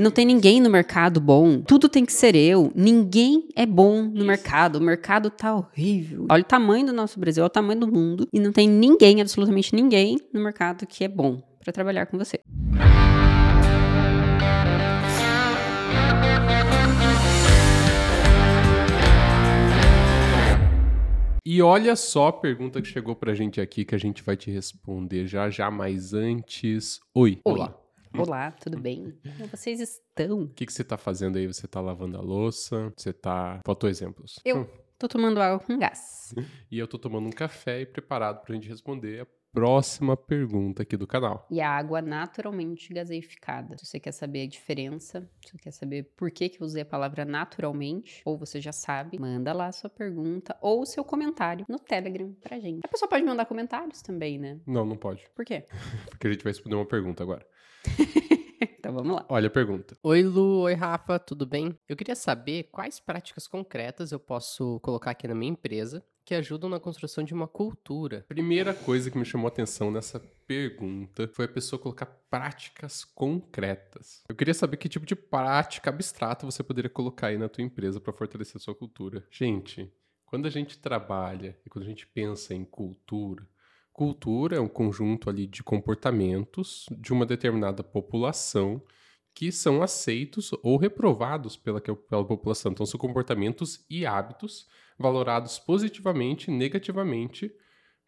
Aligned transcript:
Não 0.00 0.10
tem 0.10 0.26
ninguém 0.26 0.60
no 0.60 0.68
mercado 0.68 1.20
bom. 1.20 1.62
Tudo 1.62 1.88
tem 1.88 2.04
que 2.04 2.12
ser 2.12 2.34
eu. 2.34 2.72
Ninguém 2.74 3.48
é 3.54 3.64
bom 3.64 4.02
no 4.02 4.24
mercado. 4.24 4.80
O 4.80 4.80
mercado 4.80 5.30
tá 5.30 5.54
horrível. 5.54 6.26
Olha 6.28 6.42
o 6.42 6.44
tamanho 6.44 6.86
do 6.86 6.92
nosso 6.92 7.20
Brasil, 7.20 7.44
olha 7.44 7.46
o 7.46 7.50
tamanho 7.50 7.78
do 7.78 7.86
mundo. 7.86 8.26
E 8.32 8.40
não 8.40 8.50
tem 8.50 8.68
ninguém, 8.68 9.20
absolutamente 9.20 9.72
ninguém, 9.72 10.18
no 10.32 10.42
mercado 10.42 10.84
que 10.84 11.04
é 11.04 11.08
bom 11.08 11.40
para 11.62 11.72
trabalhar 11.72 12.06
com 12.06 12.18
você. 12.18 12.40
E 21.46 21.62
olha 21.62 21.94
só 21.94 22.28
a 22.28 22.32
pergunta 22.32 22.82
que 22.82 22.88
chegou 22.88 23.14
pra 23.14 23.32
gente 23.32 23.60
aqui 23.60 23.84
que 23.84 23.94
a 23.94 23.98
gente 23.98 24.24
vai 24.24 24.36
te 24.36 24.50
responder 24.50 25.28
já 25.28 25.48
já, 25.48 25.70
mas 25.70 26.12
antes. 26.12 26.98
Oi, 27.14 27.38
Oi. 27.44 27.83
Olá. 28.22 28.50
Tudo 28.60 28.78
bem? 28.78 29.12
Como 29.36 29.48
vocês 29.48 29.80
estão? 29.80 30.42
O 30.42 30.48
que, 30.48 30.66
que 30.66 30.72
você 30.72 30.84
tá 30.84 30.96
fazendo 30.96 31.36
aí? 31.38 31.46
Você 31.46 31.66
tá 31.66 31.80
lavando 31.80 32.16
a 32.16 32.20
louça? 32.20 32.92
Você 32.96 33.12
tá. 33.12 33.60
Faltou 33.66 33.88
exemplos. 33.88 34.38
Eu 34.44 34.62
Hum. 34.62 34.66
tô 34.98 35.08
tomando 35.08 35.40
água 35.40 35.58
com 35.58 35.78
gás. 35.78 36.32
E 36.70 36.78
eu 36.78 36.88
tô 36.88 36.98
tomando 36.98 37.26
um 37.28 37.32
café 37.32 37.82
e 37.82 37.86
preparado 37.86 38.42
pra 38.42 38.54
gente 38.54 38.68
responder 38.68 39.22
a 39.22 39.26
próxima 39.54 40.16
pergunta 40.16 40.82
aqui 40.82 40.96
do 40.96 41.06
canal. 41.06 41.46
E 41.48 41.60
a 41.60 41.70
água 41.70 42.02
naturalmente 42.02 42.92
gaseificada. 42.92 43.78
Se 43.78 43.86
você 43.86 44.00
quer 44.00 44.10
saber 44.10 44.42
a 44.42 44.48
diferença, 44.48 45.30
se 45.46 45.52
você 45.52 45.58
quer 45.58 45.70
saber 45.70 46.02
por 46.16 46.28
que, 46.32 46.48
que 46.48 46.60
eu 46.60 46.66
usei 46.66 46.82
a 46.82 46.84
palavra 46.84 47.24
naturalmente, 47.24 48.20
ou 48.24 48.36
você 48.36 48.60
já 48.60 48.72
sabe, 48.72 49.16
manda 49.18 49.52
lá 49.52 49.68
a 49.68 49.72
sua 49.72 49.88
pergunta 49.88 50.56
ou 50.60 50.84
seu 50.84 51.04
comentário 51.04 51.64
no 51.68 51.78
Telegram 51.78 52.34
pra 52.42 52.58
gente. 52.58 52.80
A 52.84 52.88
pessoa 52.88 53.08
pode 53.08 53.24
mandar 53.24 53.46
comentários 53.46 54.02
também, 54.02 54.38
né? 54.38 54.58
Não, 54.66 54.84
não 54.84 54.96
pode. 54.96 55.24
Por 55.36 55.44
quê? 55.44 55.64
Porque 56.10 56.26
a 56.26 56.32
gente 56.32 56.42
vai 56.42 56.52
responder 56.52 56.74
uma 56.74 56.86
pergunta 56.86 57.22
agora. 57.22 57.46
Então 58.78 58.92
vamos 58.92 59.16
lá. 59.16 59.26
Olha 59.30 59.46
a 59.46 59.50
pergunta. 59.50 59.96
Oi, 60.02 60.22
Lu. 60.22 60.60
Oi, 60.60 60.74
Rafa. 60.74 61.18
Tudo 61.18 61.46
bem? 61.46 61.74
Eu 61.88 61.96
queria 61.96 62.14
saber 62.14 62.64
quais 62.64 63.00
práticas 63.00 63.46
concretas 63.46 64.12
eu 64.12 64.20
posso 64.20 64.78
colocar 64.80 65.10
aqui 65.10 65.26
na 65.26 65.34
minha 65.34 65.52
empresa 65.52 66.04
que 66.24 66.34
ajudam 66.34 66.70
na 66.70 66.80
construção 66.80 67.22
de 67.22 67.34
uma 67.34 67.46
cultura. 67.46 68.24
Primeira 68.28 68.72
coisa 68.72 69.10
que 69.10 69.18
me 69.18 69.24
chamou 69.24 69.46
a 69.46 69.48
atenção 69.52 69.90
nessa 69.90 70.18
pergunta 70.46 71.28
foi 71.28 71.44
a 71.44 71.48
pessoa 71.48 71.80
colocar 71.80 72.06
práticas 72.06 73.04
concretas. 73.04 74.22
Eu 74.28 74.34
queria 74.34 74.54
saber 74.54 74.78
que 74.78 74.88
tipo 74.88 75.04
de 75.04 75.14
prática 75.14 75.90
abstrata 75.90 76.46
você 76.46 76.62
poderia 76.62 76.90
colocar 76.90 77.28
aí 77.28 77.38
na 77.38 77.48
tua 77.48 77.62
empresa 77.62 78.00
para 78.00 78.12
fortalecer 78.12 78.56
a 78.56 78.60
sua 78.60 78.74
cultura. 78.74 79.26
Gente, 79.30 79.92
quando 80.24 80.46
a 80.46 80.50
gente 80.50 80.78
trabalha 80.78 81.58
e 81.64 81.68
quando 81.68 81.84
a 81.84 81.88
gente 81.88 82.06
pensa 82.06 82.54
em 82.54 82.64
cultura, 82.64 83.46
cultura 83.92 84.56
é 84.56 84.60
um 84.60 84.68
conjunto 84.68 85.28
ali 85.28 85.46
de 85.46 85.62
comportamentos 85.62 86.86
de 86.90 87.12
uma 87.12 87.26
determinada 87.26 87.84
população 87.84 88.82
que 89.34 89.50
são 89.50 89.82
aceitos 89.82 90.52
ou 90.62 90.76
reprovados 90.76 91.56
pela, 91.56 91.80
pela 91.80 92.24
população. 92.24 92.72
Então, 92.72 92.86
são 92.86 92.98
comportamentos 92.98 93.84
e 93.90 94.06
hábitos 94.06 94.68
valorados 94.98 95.58
positivamente 95.58 96.50
negativamente 96.50 97.52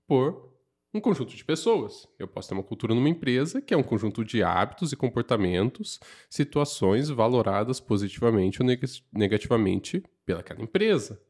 por 0.07 0.55
um 0.95 1.01
conjunto 1.01 1.37
de 1.37 1.45
pessoas. 1.45 2.09
Eu 2.19 2.27
posso 2.27 2.49
ter 2.49 2.55
uma 2.55 2.63
cultura 2.63 2.95
numa 2.95 3.09
empresa 3.09 3.61
que 3.61 3.75
é 3.75 3.77
um 3.77 3.83
conjunto 3.83 4.25
de 4.25 4.43
hábitos 4.43 4.93
e 4.93 4.97
comportamentos, 4.97 6.01
situações 6.29 7.09
valoradas 7.09 7.81
positivamente 7.81 8.63
ou 8.63 8.67
neg 8.67 8.81
negativamente 9.13 10.03
pelaquela 10.25 10.63
empresa. 10.63 11.21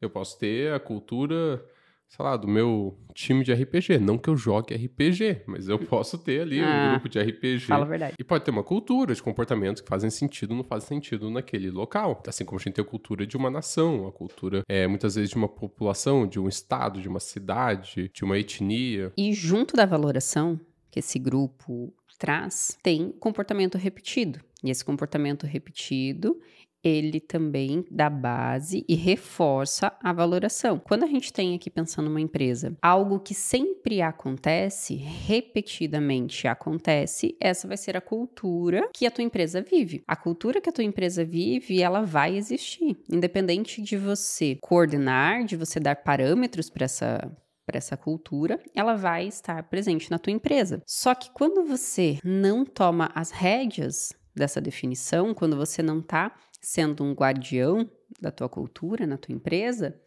Eu 0.00 0.08
posso 0.08 0.38
ter 0.38 0.72
a 0.72 0.78
cultura, 0.78 1.64
sei 2.08 2.24
lá, 2.24 2.36
do 2.36 2.48
meu 2.48 2.98
time 3.14 3.44
de 3.44 3.52
RPG. 3.52 3.98
Não 3.98 4.16
que 4.16 4.28
eu 4.30 4.36
jogue 4.36 4.74
RPG, 4.74 5.42
mas 5.46 5.68
eu 5.68 5.78
posso 5.78 6.16
ter 6.18 6.40
ali 6.40 6.60
Ah, 6.60 6.86
um 6.86 6.90
grupo 6.92 7.08
de 7.08 7.20
RPG. 7.20 7.66
Fala 7.66 7.84
a 7.84 7.88
verdade. 7.88 8.14
E 8.18 8.24
pode 8.24 8.44
ter 8.44 8.50
uma 8.50 8.64
cultura 8.64 9.14
de 9.14 9.22
comportamentos 9.22 9.82
que 9.82 9.88
fazem 9.88 10.08
sentido 10.10 10.52
ou 10.52 10.56
não 10.56 10.64
fazem 10.64 10.88
sentido 10.88 11.30
naquele 11.30 11.70
local. 11.70 12.22
Assim 12.26 12.44
como 12.44 12.58
a 12.58 12.62
gente 12.62 12.74
tem 12.74 12.84
a 12.84 12.88
cultura 12.88 13.26
de 13.26 13.36
uma 13.36 13.50
nação, 13.50 14.06
a 14.06 14.12
cultura, 14.12 14.62
é, 14.68 14.86
muitas 14.86 15.14
vezes, 15.16 15.30
de 15.30 15.36
uma 15.36 15.48
população, 15.48 16.26
de 16.26 16.40
um 16.40 16.48
estado, 16.48 17.00
de 17.00 17.08
uma 17.08 17.20
cidade, 17.20 18.10
de 18.12 18.24
uma 18.24 18.38
etnia. 18.38 19.12
E 19.16 19.32
junto 19.32 19.76
da 19.76 19.84
valoração 19.84 20.58
que 20.90 20.98
esse 21.00 21.18
grupo 21.18 21.92
traz, 22.18 22.78
tem 22.82 23.12
comportamento 23.12 23.76
repetido. 23.78 24.40
E 24.64 24.70
esse 24.70 24.84
comportamento 24.84 25.46
repetido, 25.46 26.40
ele 26.82 27.20
também 27.20 27.84
dá 27.90 28.08
base 28.08 28.84
e 28.88 28.94
reforça 28.94 29.92
a 30.02 30.12
valoração. 30.12 30.78
Quando 30.78 31.04
a 31.04 31.06
gente 31.06 31.32
tem 31.32 31.54
aqui 31.54 31.70
pensando 31.70 32.06
numa 32.08 32.20
empresa, 32.20 32.76
algo 32.80 33.20
que 33.20 33.34
sempre 33.34 34.00
acontece, 34.00 34.94
repetidamente 34.94 36.46
acontece, 36.46 37.36
essa 37.40 37.66
vai 37.66 37.76
ser 37.76 37.96
a 37.96 38.00
cultura 38.00 38.88
que 38.92 39.06
a 39.06 39.10
tua 39.10 39.24
empresa 39.24 39.60
vive. 39.60 40.02
A 40.06 40.16
cultura 40.16 40.60
que 40.60 40.68
a 40.68 40.72
tua 40.72 40.84
empresa 40.84 41.24
vive, 41.24 41.82
ela 41.82 42.02
vai 42.02 42.36
existir, 42.36 42.96
independente 43.10 43.82
de 43.82 43.96
você 43.96 44.56
coordenar, 44.60 45.44
de 45.44 45.56
você 45.56 45.80
dar 45.80 45.96
parâmetros 45.96 46.70
para 46.70 46.84
essa 46.84 47.30
para 47.66 47.76
essa 47.76 47.98
cultura, 47.98 48.58
ela 48.74 48.94
vai 48.94 49.26
estar 49.26 49.62
presente 49.64 50.10
na 50.10 50.18
tua 50.18 50.32
empresa. 50.32 50.80
Só 50.86 51.14
que 51.14 51.30
quando 51.32 51.66
você 51.66 52.18
não 52.24 52.64
toma 52.64 53.10
as 53.14 53.30
rédeas 53.30 54.14
dessa 54.34 54.58
definição, 54.58 55.34
quando 55.34 55.54
você 55.54 55.82
não 55.82 55.98
está 55.98 56.32
sendo 56.60 57.04
um 57.04 57.12
guardião 57.12 57.90
da 58.20 58.30
tua 58.30 58.48
cultura 58.48 59.06
na 59.06 59.16
tua 59.16 59.34
empresa, 59.34 60.00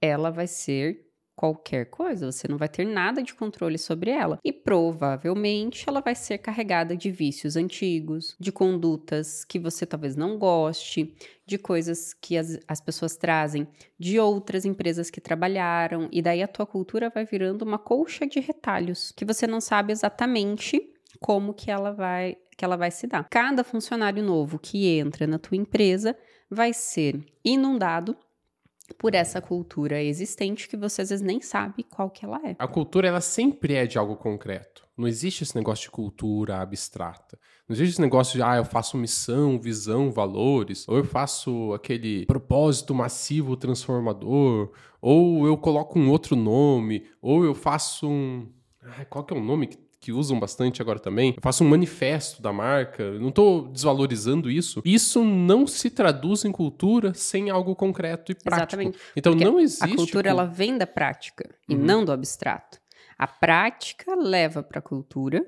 ela 0.00 0.30
vai 0.30 0.46
ser 0.46 1.06
qualquer 1.36 1.90
coisa, 1.90 2.32
você 2.32 2.48
não 2.48 2.56
vai 2.56 2.68
ter 2.68 2.86
nada 2.86 3.22
de 3.22 3.34
controle 3.34 3.76
sobre 3.76 4.10
ela. 4.10 4.38
E 4.42 4.50
provavelmente 4.50 5.84
ela 5.86 6.00
vai 6.00 6.14
ser 6.14 6.38
carregada 6.38 6.96
de 6.96 7.10
vícios 7.10 7.56
antigos, 7.56 8.34
de 8.40 8.50
condutas 8.50 9.44
que 9.44 9.58
você 9.58 9.84
talvez 9.84 10.16
não 10.16 10.38
goste, 10.38 11.14
de 11.46 11.58
coisas 11.58 12.14
que 12.14 12.38
as, 12.38 12.58
as 12.66 12.80
pessoas 12.80 13.16
trazem 13.16 13.68
de 13.98 14.18
outras 14.18 14.64
empresas 14.64 15.10
que 15.10 15.20
trabalharam, 15.20 16.08
e 16.10 16.22
daí 16.22 16.42
a 16.42 16.48
tua 16.48 16.66
cultura 16.66 17.10
vai 17.10 17.26
virando 17.26 17.62
uma 17.62 17.78
colcha 17.78 18.26
de 18.26 18.40
retalhos 18.40 19.12
que 19.12 19.24
você 19.24 19.46
não 19.46 19.60
sabe 19.60 19.92
exatamente 19.92 20.95
como 21.20 21.54
que 21.54 21.70
ela 21.70 21.92
vai 21.92 22.36
que 22.56 22.64
ela 22.64 22.76
vai 22.76 22.90
se 22.90 23.06
dar. 23.06 23.28
Cada 23.28 23.62
funcionário 23.62 24.22
novo 24.22 24.58
que 24.58 24.88
entra 24.88 25.26
na 25.26 25.38
tua 25.38 25.58
empresa 25.58 26.16
vai 26.50 26.72
ser 26.72 27.22
inundado 27.44 28.16
por 28.98 29.14
essa 29.14 29.40
cultura 29.40 30.02
existente 30.02 30.68
que 30.68 30.76
você 30.76 31.02
às 31.02 31.10
vezes 31.10 31.24
nem 31.24 31.40
sabe 31.40 31.82
qual 31.82 32.10
que 32.10 32.24
ela 32.24 32.40
é. 32.44 32.56
A 32.58 32.68
cultura, 32.68 33.08
ela 33.08 33.20
sempre 33.20 33.74
é 33.74 33.86
de 33.86 33.98
algo 33.98 34.16
concreto. 34.16 34.86
Não 34.96 35.06
existe 35.06 35.42
esse 35.42 35.54
negócio 35.54 35.84
de 35.84 35.90
cultura 35.90 36.60
abstrata. 36.60 37.38
Não 37.68 37.74
existe 37.74 37.94
esse 37.94 38.00
negócio 38.00 38.36
de, 38.36 38.42
ah, 38.42 38.56
eu 38.56 38.64
faço 38.64 38.96
missão, 38.96 39.58
visão, 39.58 40.10
valores, 40.10 40.88
ou 40.88 40.96
eu 40.96 41.04
faço 41.04 41.74
aquele 41.74 42.24
propósito 42.26 42.94
massivo 42.94 43.56
transformador, 43.56 44.72
ou 45.00 45.46
eu 45.46 45.56
coloco 45.58 45.98
um 45.98 46.08
outro 46.08 46.36
nome, 46.36 47.06
ou 47.20 47.44
eu 47.44 47.54
faço 47.54 48.08
um. 48.08 48.48
Ai, 48.82 49.04
qual 49.04 49.24
que 49.24 49.34
é 49.34 49.36
o 49.36 49.42
nome 49.42 49.66
que 49.66 49.85
que 50.00 50.12
usam 50.12 50.38
bastante 50.38 50.80
agora 50.82 50.98
também. 50.98 51.30
Eu 51.36 51.42
faço 51.42 51.64
um 51.64 51.68
manifesto 51.68 52.40
da 52.42 52.52
marca, 52.52 53.02
eu 53.02 53.20
não 53.20 53.30
estou 53.30 53.68
desvalorizando 53.68 54.50
isso. 54.50 54.80
Isso 54.84 55.24
não 55.24 55.66
se 55.66 55.90
traduz 55.90 56.44
em 56.44 56.52
cultura 56.52 57.12
sem 57.14 57.50
algo 57.50 57.74
concreto 57.74 58.30
e 58.30 58.34
prático. 58.34 58.54
Exatamente. 58.82 58.98
Então 59.16 59.32
Porque 59.32 59.44
não 59.44 59.58
existe. 59.58 59.84
A 59.84 59.88
cultura 59.96 60.22
cul- 60.30 60.30
ela 60.30 60.44
vem 60.46 60.76
da 60.78 60.86
prática 60.86 61.48
e 61.68 61.74
Uhum. 61.74 61.80
não 61.82 62.04
do 62.04 62.12
abstrato. 62.12 62.78
A 63.18 63.26
prática 63.26 64.14
leva 64.14 64.62
para 64.62 64.78
a 64.78 64.82
cultura 64.82 65.44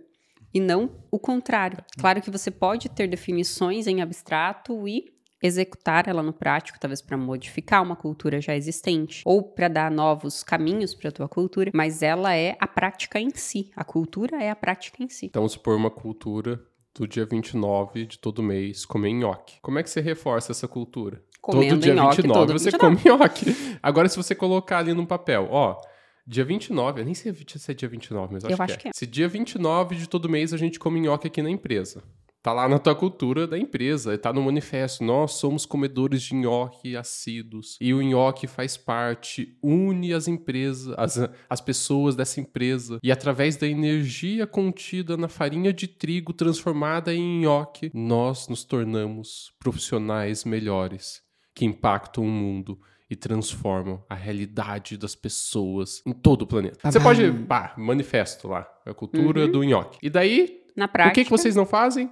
e 0.54 0.58
não 0.60 0.91
o 1.10 1.19
contrário. 1.19 1.84
Claro 1.98 2.22
que 2.22 2.31
você 2.31 2.50
pode 2.50 2.88
ter 2.88 3.06
definições 3.06 3.87
em 3.87 4.00
abstrato 4.00 4.88
e 4.88 5.12
executar 5.43 6.09
ela 6.09 6.22
no 6.22 6.32
prático, 6.32 6.78
talvez 6.81 7.00
para 7.00 7.16
modificar 7.16 7.82
uma 7.82 7.97
cultura 7.97 8.41
já 8.41 8.54
existente 8.56 9.22
ou 9.25 9.43
para 9.43 9.69
dar 9.69 9.91
novos 9.91 10.43
caminhos 10.43 10.94
para 10.94 11.09
a 11.09 11.12
tua 11.12 11.28
cultura, 11.28 11.71
mas 11.75 12.03
ela 12.03 12.34
é 12.34 12.56
a 12.60 12.66
prática 12.66 13.21
em 13.21 13.31
si. 13.31 13.71
A 13.76 13.84
cultura 13.84 14.43
é 14.43 14.50
a 14.50 14.56
prática 14.56 15.03
em 15.03 15.09
si. 15.09 15.26
Então, 15.26 15.43
vamos 15.43 15.53
supor 15.53 15.76
uma 15.76 15.91
cultura 15.91 16.60
do 16.94 17.06
dia 17.06 17.25
29 17.25 18.06
de 18.06 18.19
todo 18.19 18.43
mês 18.43 18.84
comer 18.84 19.12
nhoque. 19.12 19.59
Como 19.62 19.78
é 19.78 19.82
que 19.82 19.91
você 19.91 20.00
reforça 20.00 20.52
essa 20.52 20.67
cultura? 20.67 21.23
Comendo 21.41 21.75
todo 21.75 21.82
dia 21.82 21.94
nhoque 21.94 22.17
29 22.23 22.46
todo 22.46 22.58
você 22.58 22.70
29. 22.70 22.96
come 22.96 23.08
nhoque. 23.19 23.79
Agora, 23.82 24.08
se 24.08 24.17
você 24.17 24.34
colocar 24.34 24.79
ali 24.79 24.93
no 24.93 25.06
papel, 25.06 25.49
ó, 25.50 25.81
dia 26.26 26.44
29, 26.44 27.00
eu 27.00 27.05
nem 27.05 27.14
sei 27.14 27.32
se 27.32 27.70
é 27.70 27.75
dia 27.75 27.88
29, 27.88 28.34
mas 28.34 28.44
eu, 28.44 28.50
Eu 28.50 28.55
acho, 28.55 28.62
acho 28.62 28.75
que, 28.75 28.82
que 28.82 28.88
é. 28.88 28.91
é. 28.91 28.93
Se 28.93 29.06
dia 29.06 29.29
29 29.29 29.94
de 29.94 30.08
todo 30.08 30.29
mês 30.29 30.52
a 30.52 30.56
gente 30.56 30.79
come 30.79 31.00
nhoque 31.00 31.29
aqui 31.29 31.41
na 31.41 31.50
empresa. 31.50 32.02
Tá 32.48 32.54
lá 32.54 32.66
na 32.66 32.78
tua 32.78 32.94
cultura 32.94 33.46
da 33.46 33.58
empresa, 33.58 34.16
tá 34.16 34.32
no 34.32 34.40
manifesto. 34.40 35.04
Nós 35.04 35.32
somos 35.32 35.66
comedores 35.66 36.22
de 36.22 36.34
nhoque 36.34 36.96
assíduos. 36.96 37.76
E 37.78 37.92
o 37.92 38.00
nhoque 38.00 38.46
faz 38.46 38.74
parte, 38.74 39.54
une 39.62 40.14
as 40.14 40.26
empresas, 40.28 40.94
as, 40.96 41.28
as 41.50 41.60
pessoas 41.60 42.16
dessa 42.16 42.40
empresa. 42.40 42.98
E 43.02 43.12
através 43.12 43.56
da 43.56 43.66
energia 43.68 44.46
contida 44.46 45.14
na 45.14 45.28
farinha 45.28 45.74
de 45.74 45.86
trigo 45.86 46.32
transformada 46.32 47.12
em 47.14 47.40
nhoque, 47.42 47.90
nós 47.92 48.48
nos 48.48 48.64
tornamos 48.64 49.52
profissionais 49.58 50.42
melhores 50.46 51.20
que 51.54 51.66
impactam 51.66 52.24
o 52.24 52.28
mundo 52.30 52.80
e 53.10 53.14
transformam 53.14 54.02
a 54.08 54.14
realidade 54.14 54.96
das 54.96 55.14
pessoas 55.14 56.00
em 56.06 56.12
todo 56.14 56.42
o 56.42 56.46
planeta. 56.46 56.78
Você 56.90 56.98
Babá. 56.98 57.10
pode, 57.10 57.30
pá, 57.44 57.74
manifesto 57.76 58.48
lá, 58.48 58.66
a 58.86 58.94
cultura 58.94 59.44
Uhum. 59.44 59.52
do 59.52 59.62
nhoque. 59.64 59.98
E 60.02 60.08
daí, 60.08 60.62
Na 60.74 60.86
o 60.86 60.88
prática, 60.88 61.14
que, 61.14 61.24
que 61.24 61.30
vocês 61.30 61.54
não 61.54 61.66
fazem? 61.66 62.10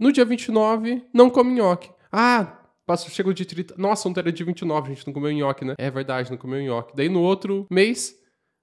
No 0.00 0.10
dia 0.10 0.24
29, 0.24 1.04
não 1.12 1.28
come 1.30 1.52
nhoque. 1.52 1.90
Ah, 2.10 2.56
Passou, 2.86 3.08
chega 3.08 3.28
o 3.28 3.34
dia 3.34 3.46
30. 3.46 3.74
Nossa, 3.78 4.08
ontem 4.08 4.18
era 4.18 4.32
dia 4.32 4.44
29, 4.44 4.90
a 4.90 4.94
gente 4.94 5.06
não 5.06 5.14
comeu 5.14 5.30
nhoque, 5.30 5.64
né? 5.64 5.74
É 5.78 5.88
verdade, 5.90 6.28
não 6.28 6.36
comeu 6.36 6.60
nhoque. 6.60 6.92
Daí 6.96 7.08
no 7.08 7.20
outro 7.20 7.64
mês, 7.70 8.12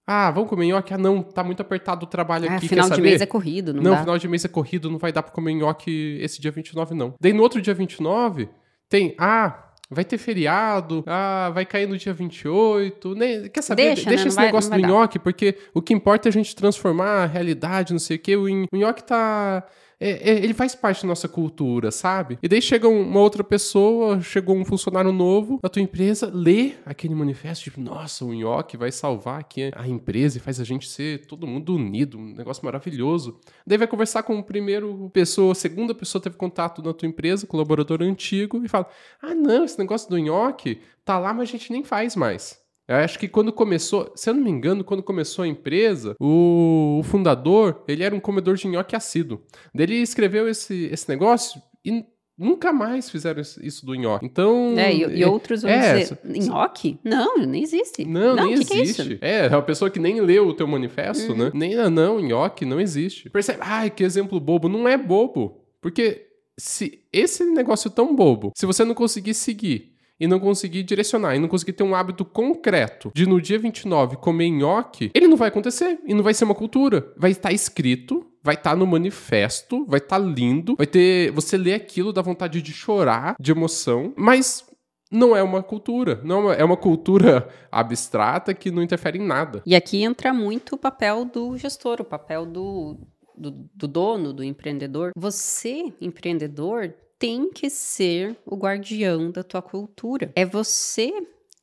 ah, 0.06 0.30
vamos 0.32 0.50
comer 0.50 0.66
nhoque? 0.66 0.94
Ah, 0.94 0.98
não, 0.98 1.22
tá 1.24 1.46
muito 1.46 1.62
apertado 1.62 2.04
o 2.06 2.10
trabalho 2.10 2.50
Ah, 2.50 2.56
aqui. 2.56 2.68
final 2.68 2.90
de 2.90 3.00
mês 3.02 3.22
é 3.22 3.26
corrido, 3.26 3.74
não, 3.74 3.82
Não, 3.84 3.92
dá. 3.92 4.00
final 4.00 4.18
de 4.18 4.28
mês 4.28 4.44
é 4.44 4.50
corrido, 4.50 4.90
não 4.92 4.98
vai 4.98 5.14
dar 5.14 5.24
pra 5.24 5.32
comer 5.32 5.54
nhoque 5.54 6.18
esse 6.22 6.42
dia 6.42 6.52
29, 6.52 6.94
não. 6.94 7.14
Daí 7.22 7.32
no 7.32 7.42
outro 7.42 7.62
dia 7.62 7.74
29, 7.74 8.50
tem, 8.90 9.16
ah, 9.18 9.72
vai 9.90 10.04
ter 10.04 10.18
feriado, 10.18 11.06
ah, 11.08 11.50
vai 11.54 11.66
cair 11.66 11.88
no 11.88 11.98
dia 11.98 12.14
28. 12.14 13.16
Nem, 13.16 13.48
quer 13.50 13.62
saber? 13.62 13.84
Deixa, 13.96 14.10
Deixa, 14.10 14.24
né? 14.24 14.28
Esse 14.28 14.36
vai- 14.36 14.46
negócio 14.48 14.70
do 14.72 14.78
nhoque, 14.80 15.20
porque 15.20 15.58
o 15.74 15.82
que 15.82 15.94
importa 15.94 16.28
é 16.28 16.32
a 16.32 16.34
gente 16.34 16.54
transformar 16.54 17.24
a 17.24 17.26
realidade, 17.26 17.94
não 17.94 18.00
sei 18.00 18.18
o 18.18 18.20
quê. 18.20 18.36
O 18.36 18.46
nhoque 18.76 19.04
tá. 19.06 19.66
É- 20.00 20.32
é- 20.32 20.44
ele 20.44 20.54
faz 20.54 20.76
parte 20.76 21.02
da 21.02 21.08
nossa 21.08 21.28
cultura, 21.28 21.92
sabe? 21.92 22.38
E 22.42 22.48
daí 22.48 22.62
chega 22.62 22.88
um- 22.88 23.02
uma 23.02 23.20
outra 23.20 23.44
pessoa, 23.44 24.22
chegou 24.22 24.56
um 24.56 24.64
funcionário 24.66 25.12
novo 25.12 25.60
na 25.62 25.70
tua 25.70 25.82
empresa, 25.82 26.30
lê 26.34 26.74
aquele 26.86 27.16
manifesto, 27.16 27.64
tipo, 27.64 27.82
nossa, 27.82 28.24
o 28.24 28.34
nhoque 28.34 28.78
vai 28.78 28.92
salvar 28.92 29.40
aqui 29.40 29.72
a 29.76 29.88
empresa 29.88 30.38
e 30.38 30.42
faz 30.42 30.60
a 30.60 30.64
gente 30.64 30.88
ser 30.88 31.26
todo 31.26 31.48
mundo 31.48 31.76
unido, 31.76 32.18
um 32.18 32.34
negócio 32.34 32.64
maravilhoso. 32.64 33.40
Daí 33.66 33.78
vai 33.78 33.88
conversar 33.88 34.24
com 34.24 34.38
o 34.38 34.44
primeiro 34.44 35.10
pessoa, 35.12 35.52
a 35.52 35.56
segunda 35.56 35.96
pessoa 35.96 36.22
teve 36.22 36.36
contato 36.38 36.82
na 36.82 36.94
tua 36.94 37.08
empresa, 37.08 37.48
colaborador 37.48 38.02
antigo, 38.04 38.64
e 38.64 38.68
fala: 38.68 38.88
Ah, 39.22 39.34
não, 39.34 39.64
esse 39.66 39.78
negócio 39.80 40.10
do 40.10 40.18
nhoque 40.18 40.80
tá 41.04 41.18
lá, 41.18 41.34
mas 41.34 41.50
a 41.50 41.52
gente 41.52 41.72
nem 41.72 41.84
faz 41.84 42.16
mais. 42.16 42.60
Eu 42.88 42.96
acho 42.96 43.20
que 43.20 43.28
quando 43.28 43.52
começou, 43.52 44.12
se 44.16 44.30
eu 44.30 44.34
não 44.34 44.44
me 44.44 44.50
engano, 44.50 44.84
quando 44.84 45.04
começou 45.04 45.44
a 45.44 45.48
empresa, 45.48 46.16
o, 46.20 46.98
o 47.00 47.04
fundador, 47.04 47.84
ele 47.88 48.04
era 48.04 48.16
um 48.16 48.20
comedor 48.20 48.56
de 48.56 48.68
nhoque 48.68 48.96
assíduo. 48.96 49.42
Ele 49.78 49.96
escreveu 49.96 50.48
esse, 50.48 50.86
esse 50.92 51.10
negócio 51.10 51.62
e 51.84 52.06
nunca 52.38 52.72
mais 52.72 53.10
fizeram 53.10 53.42
isso 53.42 53.86
do 53.86 53.94
nhoque. 53.94 54.26
Então... 54.26 54.76
É, 54.78 54.94
e, 54.94 55.20
e 55.20 55.26
outros 55.26 55.64
vão 55.64 55.72
é, 55.72 56.00
dizer, 56.00 56.18
nhoque? 56.24 56.98
Não, 57.04 57.38
nem 57.40 57.62
existe. 57.64 58.06
não, 58.06 58.36
nem 58.36 58.56
o 58.56 58.60
que 58.60 58.66
que 58.66 58.74
é 58.74 58.80
existe. 58.82 59.18
é, 59.22 59.46
é 59.48 59.50
uma 59.50 59.64
pessoa 59.64 59.90
que 59.92 60.00
nem 60.00 60.22
leu 60.22 60.48
o 60.48 60.54
teu 60.54 60.68
manifesto, 60.68 61.34
Uhum. 61.34 61.38
né? 61.38 61.52
Nem, 61.54 61.76
ah, 61.76 61.90
não, 61.90 62.20
nhoque 62.22 62.64
não 62.64 62.80
existe. 62.80 63.30
Percebe? 63.30 63.60
Ai, 63.62 63.90
que 63.90 64.04
exemplo 64.04 64.40
bobo. 64.40 64.70
Não 64.70 64.88
é 64.88 64.96
bobo. 64.98 65.62
Porque 65.82 66.26
se 66.58 67.02
esse 67.12 67.44
negócio 67.44 67.90
tão 67.90 68.16
bobo, 68.16 68.52
se 68.56 68.66
você 68.66 68.86
não 68.86 68.96
conseguir 68.96 69.34
seguir 69.34 69.97
e 70.20 70.28
não 70.28 70.40
conseguir 70.40 70.84
direcionar 70.84 71.36
e 71.36 71.40
não 71.40 71.48
conseguir 71.48 71.74
ter 71.74 71.84
um 71.84 71.96
hábito 71.96 72.26
concreto 72.26 73.12
de 73.14 73.28
no 73.28 73.42
dia 73.42 73.60
29 73.60 74.18
comer 74.18 74.50
nhoque, 74.50 75.12
ele 75.14 75.28
não 75.28 75.38
vai 75.38 75.50
acontecer 75.50 76.00
e 76.06 76.14
não 76.14 76.24
vai 76.24 76.34
ser 76.34 76.46
uma 76.46 76.56
cultura. 76.56 77.14
Vai 77.18 77.32
estar 77.32 77.52
escrito, 77.52 78.26
vai 78.44 78.56
estar 78.56 78.76
no 78.76 78.88
manifesto, 78.88 79.86
vai 79.86 80.00
estar 80.00 80.18
lindo, 80.18 80.76
vai 80.76 80.88
ter. 80.88 81.32
Você 81.32 81.58
lê 81.58 81.74
aquilo, 81.74 82.14
dá 82.14 82.22
vontade 82.22 82.62
de 82.62 82.72
chorar, 82.72 83.36
de 83.40 83.52
emoção, 83.52 84.14
mas 84.18 84.66
não 85.12 85.36
é 85.36 85.42
uma 85.42 85.64
cultura. 85.64 86.22
Não 86.24 86.38
é 86.38 86.40
uma, 86.40 86.54
é 86.54 86.64
uma 86.64 86.78
cultura 86.78 87.50
abstrata 87.72 88.54
que 88.54 88.72
não 88.72 88.82
interfere 88.82 89.18
em 89.18 89.26
nada. 89.26 89.62
E 89.66 89.76
aqui 89.76 90.04
entra 90.04 90.34
muito 90.34 90.76
o 90.76 90.78
papel 90.78 91.26
do 91.26 91.58
gestor, 91.58 92.02
o 92.02 92.06
papel 92.06 92.46
do, 92.46 92.98
do, 93.36 93.52
do 93.52 93.88
dono, 93.88 94.34
do 94.34 94.44
empreendedor. 94.44 95.12
Você, 95.16 95.94
empreendedor, 96.02 96.94
tem 97.20 97.50
que 97.52 97.70
ser 97.70 98.38
o 98.46 98.56
guardião 98.56 99.32
da 99.32 99.44
tua 99.44 99.62
cultura. 99.62 100.32
É 100.36 100.46
você 100.46 101.12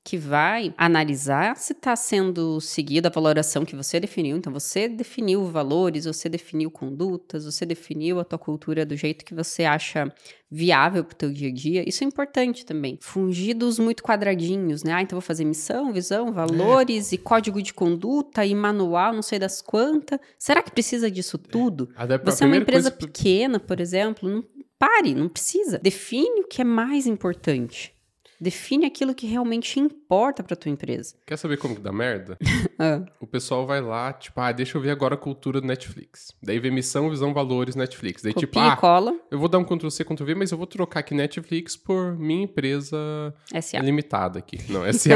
que 0.07 0.19
vai 0.19 0.75
analisar 0.77 1.57
se 1.57 1.73
está 1.73 1.97
sendo 1.97 2.61
seguida 2.61 3.09
a 3.09 3.11
valoração 3.11 3.65
que 3.65 3.75
você 3.75 3.99
definiu. 3.99 4.37
Então, 4.37 4.53
você 4.53 4.87
definiu 4.87 5.47
valores, 5.47 6.05
você 6.05 6.29
definiu 6.29 6.71
condutas, 6.71 7.47
você 7.47 7.65
definiu 7.65 8.21
a 8.21 8.25
tua 8.25 8.39
cultura 8.39 8.85
do 8.85 8.95
jeito 8.95 9.25
que 9.25 9.33
você 9.35 9.65
acha 9.65 10.13
viável 10.51 11.03
para 11.05 11.15
o 11.15 11.17
teu 11.17 11.33
dia 11.33 11.49
a 11.49 11.53
dia. 11.53 11.89
Isso 11.89 12.05
é 12.05 12.07
importante 12.07 12.67
também. 12.67 12.99
Fugir 13.01 13.55
dos 13.55 13.79
muito 13.79 14.03
quadradinhos, 14.03 14.85
né? 14.85 14.93
Ah, 14.93 15.01
então 15.01 15.17
vou 15.19 15.27
fazer 15.27 15.47
missão, 15.47 15.91
visão, 15.91 16.31
valores 16.35 17.11
e 17.13 17.17
código 17.17 17.63
de 17.63 17.73
conduta 17.73 18.45
e 18.45 18.55
manual, 18.55 19.15
não 19.15 19.23
sei 19.23 19.39
das 19.39 19.63
quantas. 19.63 20.19
Será 20.39 20.63
que 20.63 20.71
precisa 20.71 21.11
disso 21.11 21.39
tudo? 21.39 21.89
Até 21.97 22.19
pra 22.19 22.31
Você 22.31 22.45
é 22.45 22.47
uma 22.47 22.59
empresa 22.59 22.91
coisa- 22.91 23.07
pequena, 23.11 23.59
por 23.59 23.81
exemplo, 23.81 24.29
não 24.29 24.45
pare, 24.87 25.15
não 25.15 25.29
precisa. 25.29 25.79
Define 25.79 26.41
o 26.43 26.47
que 26.49 26.61
é 26.61 26.65
mais 26.65 27.07
importante. 27.07 27.93
Define 28.41 28.85
aquilo 28.85 29.15
que 29.15 29.27
realmente 29.27 29.79
importa 29.81 30.43
para 30.43 30.57
tua 30.57 30.71
empresa. 30.71 31.15
Quer 31.25 31.39
saber 31.39 31.57
como 31.57 31.77
que 31.77 31.81
dá 31.81 31.93
merda? 31.93 32.37
Ah, 32.77 33.05
O 33.21 33.27
pessoal 33.27 33.65
vai 33.65 33.81
lá, 33.81 34.13
tipo, 34.13 34.41
ah, 34.41 34.51
deixa 34.51 34.77
eu 34.77 34.83
ver 34.83 34.91
agora 34.91 35.15
a 35.15 35.17
cultura 35.17 35.61
do 35.61 35.67
Netflix. 35.67 36.33
Daí 36.43 36.59
vê 36.59 36.73
missão, 36.73 37.09
visão, 37.09 37.33
valores, 37.33 37.77
Netflix. 37.77 38.21
Daí, 38.21 38.35
tipo, 38.35 38.53
copia 38.53 38.69
e 38.69 38.73
ah, 38.73 38.77
cola, 38.77 39.17
eu 39.31 39.39
vou 39.39 39.49
dar 39.49 39.59
um 39.59 39.65
Ctrl-C, 39.65 40.05
Ctrl-V, 40.05 40.35
mas 40.35 40.51
eu 40.51 40.59
vou 40.59 40.67
trocar 40.67 40.99
aqui 41.01 41.15
Netflix 41.15 41.77
por 41.77 42.19
minha 42.19 42.43
empresa 42.43 43.33
SA. 43.63 43.79
limitada 43.79 44.41
aqui. 44.41 44.59
Não, 44.69 44.81
SA 44.93 45.15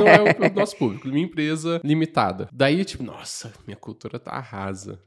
não 0.00 0.08
é 0.08 0.20
o, 0.20 0.50
o 0.50 0.54
nosso 0.54 0.76
público. 0.76 1.06
Minha 1.06 1.26
empresa 1.26 1.80
limitada. 1.84 2.48
Daí, 2.52 2.84
tipo, 2.84 3.04
nossa, 3.04 3.52
minha 3.64 3.76
cultura 3.76 4.18
tá 4.18 4.40
rasa. 4.40 5.00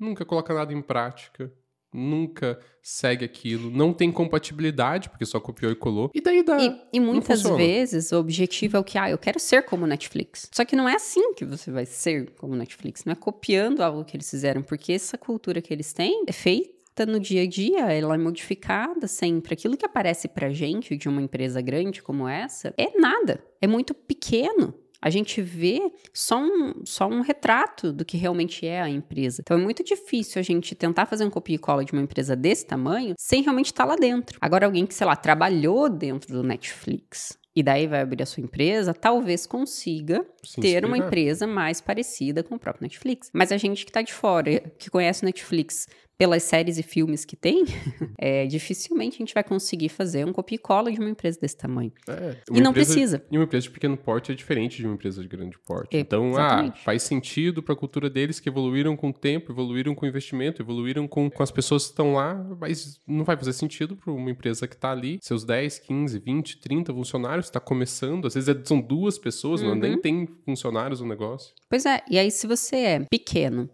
Nunca 0.00 0.24
coloca 0.24 0.54
nada 0.54 0.72
em 0.72 0.80
prática. 0.80 1.52
Nunca 1.92 2.58
segue 2.82 3.24
aquilo. 3.24 3.70
Não 3.70 3.92
tem 3.92 4.10
compatibilidade, 4.10 5.08
porque 5.08 5.24
só 5.24 5.38
copiou 5.38 5.70
e 5.70 5.74
colou. 5.74 6.10
E 6.14 6.20
daí 6.20 6.42
dá. 6.42 6.58
E, 6.60 6.80
e 6.94 7.00
muitas 7.00 7.42
vezes 7.42 8.12
o 8.12 8.18
objetivo 8.18 8.76
é 8.76 8.80
o 8.80 8.84
que, 8.84 8.98
ah, 8.98 9.10
eu 9.10 9.18
quero 9.18 9.38
ser 9.38 9.62
como 9.62 9.86
Netflix. 9.86 10.48
Só 10.52 10.64
que 10.64 10.74
não 10.74 10.88
é 10.88 10.94
assim 10.94 11.34
que 11.34 11.44
você 11.44 11.70
vai 11.70 11.86
ser 11.86 12.30
como 12.38 12.56
Netflix. 12.56 13.04
Não 13.04 13.12
é 13.12 13.16
copiando 13.16 13.82
algo 13.82 14.04
que 14.04 14.16
eles 14.16 14.28
fizeram, 14.28 14.62
porque 14.62 14.92
essa 14.92 15.18
cultura 15.18 15.60
que 15.60 15.72
eles 15.72 15.92
têm 15.92 16.24
é 16.26 16.32
feita 16.32 17.06
no 17.06 17.18
dia 17.18 17.42
a 17.42 17.46
dia, 17.46 17.92
ela 17.92 18.14
é 18.14 18.18
modificada 18.18 19.06
sempre. 19.06 19.54
Aquilo 19.54 19.76
que 19.76 19.86
aparece 19.86 20.28
pra 20.28 20.50
gente 20.50 20.96
de 20.96 21.08
uma 21.08 21.22
empresa 21.22 21.60
grande 21.60 22.02
como 22.02 22.28
essa 22.28 22.74
é 22.76 22.98
nada, 22.98 23.42
é 23.60 23.66
muito 23.66 23.94
pequeno. 23.94 24.74
A 25.02 25.10
gente 25.10 25.42
vê 25.42 25.80
só 26.14 26.40
um, 26.40 26.84
só 26.84 27.08
um 27.08 27.20
retrato 27.20 27.92
do 27.92 28.04
que 28.04 28.16
realmente 28.16 28.64
é 28.64 28.80
a 28.80 28.88
empresa. 28.88 29.42
Então 29.44 29.58
é 29.58 29.60
muito 29.60 29.82
difícil 29.82 30.38
a 30.38 30.42
gente 30.42 30.76
tentar 30.76 31.06
fazer 31.06 31.24
um 31.24 31.30
copia 31.30 31.56
e 31.56 31.58
cola 31.58 31.84
de 31.84 31.92
uma 31.92 32.02
empresa 32.02 32.36
desse 32.36 32.64
tamanho 32.64 33.14
sem 33.18 33.42
realmente 33.42 33.66
estar 33.66 33.84
lá 33.84 33.96
dentro. 33.96 34.38
Agora, 34.40 34.66
alguém 34.66 34.86
que, 34.86 34.94
sei 34.94 35.06
lá, 35.06 35.16
trabalhou 35.16 35.88
dentro 35.88 36.32
do 36.32 36.44
Netflix 36.44 37.36
e 37.54 37.62
daí 37.62 37.86
vai 37.86 38.00
abrir 38.00 38.22
a 38.22 38.26
sua 38.26 38.42
empresa, 38.42 38.94
talvez 38.94 39.46
consiga 39.46 40.24
ter 40.60 40.84
uma 40.84 40.96
inspirar. 40.96 41.06
empresa 41.06 41.46
mais 41.46 41.80
parecida 41.80 42.42
com 42.42 42.54
o 42.54 42.58
próprio 42.58 42.84
Netflix. 42.84 43.30
Mas 43.32 43.52
a 43.52 43.58
gente 43.58 43.84
que 43.84 43.92
tá 43.92 44.00
de 44.00 44.12
fora, 44.12 44.58
que 44.78 44.88
conhece 44.88 45.22
o 45.22 45.26
Netflix 45.26 45.86
pelas 46.18 46.42
séries 46.44 46.78
e 46.78 46.82
filmes 46.82 47.24
que 47.24 47.34
tem, 47.34 47.64
é, 48.18 48.46
dificilmente 48.46 49.16
a 49.16 49.18
gente 49.18 49.34
vai 49.34 49.42
conseguir 49.42 49.88
fazer 49.88 50.24
um 50.26 50.32
copia 50.32 50.56
e 50.56 50.58
cola 50.58 50.92
de 50.92 50.98
uma 51.00 51.10
empresa 51.10 51.38
desse 51.40 51.56
tamanho. 51.56 51.92
É, 52.08 52.36
E 52.50 52.60
não 52.60 52.70
empresa- 52.70 52.92
precisa. 52.92 53.24
E 53.30 53.36
uma 53.36 53.44
empresa 53.44 53.64
de 53.64 53.70
pequeno 53.70 53.96
porte 53.96 54.30
é 54.30 54.34
diferente 54.34 54.76
de 54.76 54.86
uma 54.86 54.94
empresa 54.94 55.20
de 55.20 55.28
grande 55.28 55.58
porte. 55.58 55.96
É, 55.96 56.00
então, 56.00 56.36
ah, 56.36 56.72
faz 56.84 57.02
sentido 57.02 57.62
para 57.62 57.74
a 57.74 57.76
cultura 57.76 58.08
deles 58.08 58.38
que 58.38 58.48
evoluíram 58.48 58.96
com 58.96 59.10
o 59.10 59.12
tempo, 59.12 59.50
evoluíram 59.52 59.94
com 59.94 60.06
o 60.06 60.08
investimento, 60.08 60.62
evoluíram 60.62 61.08
com, 61.08 61.28
com 61.30 61.42
as 61.42 61.50
pessoas 61.50 61.84
que 61.84 61.90
estão 61.90 62.14
lá, 62.14 62.34
mas 62.60 63.00
não 63.06 63.24
vai 63.24 63.36
fazer 63.36 63.52
sentido 63.52 63.96
para 63.96 64.12
uma 64.12 64.30
empresa 64.30 64.68
que 64.68 64.74
está 64.74 64.92
ali, 64.92 65.18
seus 65.20 65.44
10, 65.44 65.78
15, 65.80 66.18
20, 66.18 66.60
30 66.60 66.92
funcionários, 66.92 67.46
está 67.46 67.58
começando, 67.58 68.26
às 68.26 68.34
vezes 68.34 68.48
é- 68.48 68.64
são 68.64 68.80
duas 68.80 69.18
pessoas, 69.18 69.60
não, 69.60 69.70
Uhum. 69.70 69.74
nem 69.76 69.98
tem 70.00 70.28
funcionários 70.44 71.00
no 71.00 71.06
negócio. 71.08 71.52
Pois 71.68 71.84
é, 71.86 72.02
e 72.08 72.18
aí 72.18 72.30
se 72.30 72.46
você 72.46 72.76
é 72.76 73.00
pequeno, 73.10 73.68